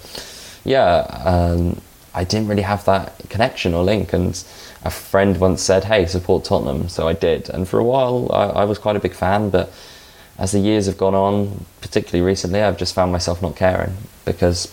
yeah, 0.64 1.06
um, 1.24 1.80
I 2.14 2.24
didn't 2.24 2.48
really 2.48 2.62
have 2.62 2.84
that 2.84 3.18
connection 3.28 3.74
or 3.74 3.82
link. 3.82 4.12
And 4.12 4.42
a 4.84 4.90
friend 4.90 5.38
once 5.38 5.62
said, 5.62 5.84
"Hey, 5.84 6.06
support 6.06 6.44
Tottenham," 6.44 6.88
so 6.88 7.08
I 7.08 7.12
did. 7.12 7.48
And 7.50 7.68
for 7.68 7.78
a 7.78 7.84
while, 7.84 8.30
I, 8.32 8.62
I 8.62 8.64
was 8.64 8.78
quite 8.78 8.96
a 8.96 9.00
big 9.00 9.14
fan, 9.14 9.50
but 9.50 9.72
as 10.38 10.52
the 10.52 10.58
years 10.58 10.86
have 10.86 10.98
gone 10.98 11.14
on, 11.14 11.64
particularly 11.80 12.26
recently, 12.26 12.60
I've 12.62 12.78
just 12.78 12.94
found 12.94 13.12
myself 13.12 13.42
not 13.42 13.54
caring 13.56 13.94
because 14.24 14.72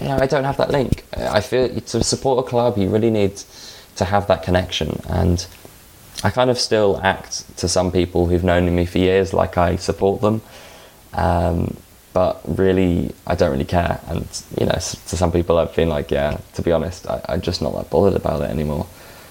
you 0.00 0.06
know 0.06 0.18
I 0.18 0.26
don't 0.26 0.44
have 0.44 0.56
that 0.58 0.70
link. 0.70 1.04
I 1.16 1.40
feel 1.40 1.68
to 1.68 2.04
support 2.04 2.44
a 2.44 2.48
club, 2.48 2.78
you 2.78 2.88
really 2.88 3.10
need 3.10 3.42
to 3.96 4.04
have 4.04 4.26
that 4.28 4.42
connection, 4.42 5.00
and 5.08 5.44
I 6.22 6.30
kind 6.30 6.50
of 6.50 6.58
still 6.58 7.00
act 7.02 7.56
to 7.58 7.68
some 7.68 7.90
people 7.92 8.26
who've 8.26 8.44
known 8.44 8.74
me 8.74 8.86
for 8.86 8.98
years 8.98 9.32
like 9.32 9.56
I 9.58 9.76
support 9.76 10.20
them, 10.20 10.42
um, 11.12 11.76
but 12.12 12.40
really 12.46 13.14
I 13.26 13.34
don't 13.34 13.50
really 13.52 13.64
care. 13.64 14.00
And 14.06 14.26
you 14.58 14.66
know, 14.66 14.72
to 14.72 15.16
some 15.16 15.32
people, 15.32 15.58
I've 15.58 15.74
been 15.74 15.88
like, 15.88 16.10
yeah, 16.10 16.38
to 16.54 16.62
be 16.62 16.72
honest, 16.72 17.08
I, 17.08 17.20
I'm 17.28 17.40
just 17.40 17.62
not 17.62 17.74
that 17.74 17.90
bothered 17.90 18.14
about 18.14 18.42
it 18.42 18.50
anymore. 18.50 18.86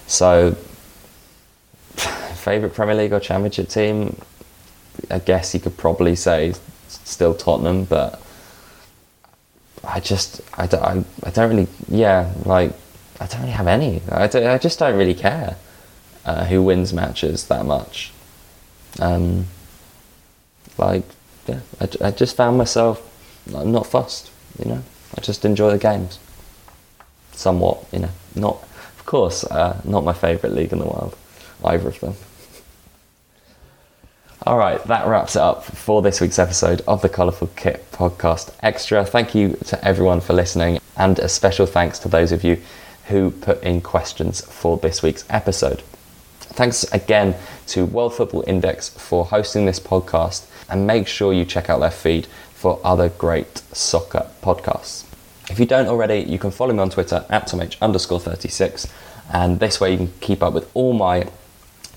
So, 0.08 0.52
favorite 1.96 2.74
Premier 2.74 2.96
League 2.96 3.14
or 3.14 3.20
Championship 3.20 3.70
team? 3.70 4.20
I 5.12 5.20
guess 5.20 5.54
you 5.54 5.60
could 5.60 5.78
probably 5.78 6.16
say 6.16 6.54
still 6.88 7.36
Tottenham, 7.36 7.84
but 7.84 8.22
I 9.84 10.00
just 10.00 10.42
I 10.58 10.66
don't 10.68 10.84
I, 10.84 11.04
I 11.24 11.30
don't 11.30 11.50
really 11.50 11.68
yeah 11.88 12.34
like 12.46 12.72
I 13.20 13.28
don't 13.28 13.42
really 13.42 13.54
have 13.54 13.68
any. 13.68 14.02
I, 14.12 14.24
I 14.24 14.58
just 14.58 14.80
don't 14.80 14.98
really 14.98 15.14
care 15.14 15.58
uh, 16.26 16.46
who 16.46 16.64
wins 16.64 16.94
matches 16.94 17.48
that 17.48 17.66
much. 17.66 18.12
Um, 19.00 19.46
like 20.78 21.04
yeah, 21.48 21.60
I, 21.80 22.08
I 22.08 22.12
just 22.12 22.36
found 22.36 22.58
myself 22.58 23.04
I'm 23.56 23.72
not 23.72 23.88
fussed. 23.88 24.32
You 24.60 24.66
know, 24.72 24.84
I 25.18 25.22
just 25.22 25.46
enjoy 25.46 25.72
the 25.72 25.78
games. 25.78 26.20
Somewhat, 27.34 27.86
you 27.92 28.00
know, 28.00 28.10
not 28.36 28.64
course 29.08 29.44
uh, 29.46 29.82
not 29.84 30.04
my 30.04 30.14
favourite 30.14 30.56
league 30.56 30.72
in 30.72 30.78
the 30.78 30.86
world, 30.86 31.18
either 31.66 31.88
of 31.88 32.00
them. 32.00 32.14
All 34.46 34.60
right, 34.60 34.84
that 34.84 35.08
wraps 35.08 35.36
it 35.36 35.42
up 35.42 35.64
for 35.64 36.04
this 36.04 36.22
week's 36.22 36.38
episode 36.38 36.82
of 36.88 37.02
the 37.02 37.10
Colourful 37.10 37.50
Kit 37.56 37.92
Podcast 37.92 38.54
Extra. 38.62 39.04
Thank 39.04 39.34
you 39.34 39.58
to 39.66 39.84
everyone 39.84 40.22
for 40.22 40.34
listening, 40.34 40.80
and 40.96 41.18
a 41.18 41.28
special 41.28 41.66
thanks 41.66 41.98
to 42.00 42.08
those 42.08 42.32
of 42.32 42.44
you 42.44 42.62
who 43.08 43.32
put 43.32 43.64
in 43.64 43.82
questions 43.82 44.42
for 44.42 44.78
this 44.78 45.02
week's 45.02 45.26
episode. 45.30 45.82
Thanks 46.40 46.84
again 46.94 47.36
to 47.68 47.86
World 47.86 48.14
Football 48.14 48.44
Index 48.46 48.90
for 48.90 49.26
hosting 49.26 49.66
this 49.66 49.80
podcast, 49.80 50.46
and 50.70 50.86
make 50.86 51.08
sure 51.08 51.34
you 51.34 51.46
check 51.46 51.70
out 51.70 51.80
their 51.80 51.92
feed 51.92 52.28
for 52.54 52.80
other 52.84 53.10
great 53.10 53.60
soccer 53.72 54.28
podcasts. 54.42 55.07
If 55.50 55.60
you 55.60 55.66
don't 55.66 55.88
already, 55.88 56.20
you 56.20 56.38
can 56.38 56.52
follow 56.52 56.74
me 56.74 56.80
on 56.80 56.90
Twitter 56.90 57.26
at 57.30 57.48
TomH 57.48 57.78
underscore 57.82 58.20
36, 58.20 58.88
and 59.32 59.60
this 59.60 59.80
way 59.80 59.92
you 59.92 59.98
can 59.98 60.14
keep 60.20 60.44
up 60.44 60.54
with 60.54 60.70
all 60.74 60.94
my 60.94 61.30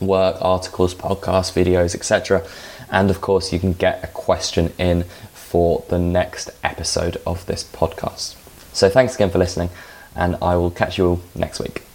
work, 0.00 0.36
articles, 0.40 0.94
podcasts, 0.94 1.52
videos, 1.52 1.94
etc. 1.94 2.46
And 2.90 3.10
of 3.10 3.20
course, 3.20 3.52
you 3.52 3.58
can 3.58 3.72
get 3.72 4.02
a 4.02 4.08
question 4.08 4.72
in 4.78 5.04
for 5.32 5.84
the 5.88 5.98
next 5.98 6.50
episode 6.62 7.20
of 7.26 7.44
this 7.46 7.64
podcast. 7.64 8.36
So 8.72 8.88
thanks 8.88 9.14
again 9.16 9.30
for 9.30 9.38
listening, 9.38 9.70
and 10.14 10.36
I 10.40 10.56
will 10.56 10.70
catch 10.70 10.96
you 10.96 11.06
all 11.06 11.20
next 11.34 11.60
week. 11.60 11.89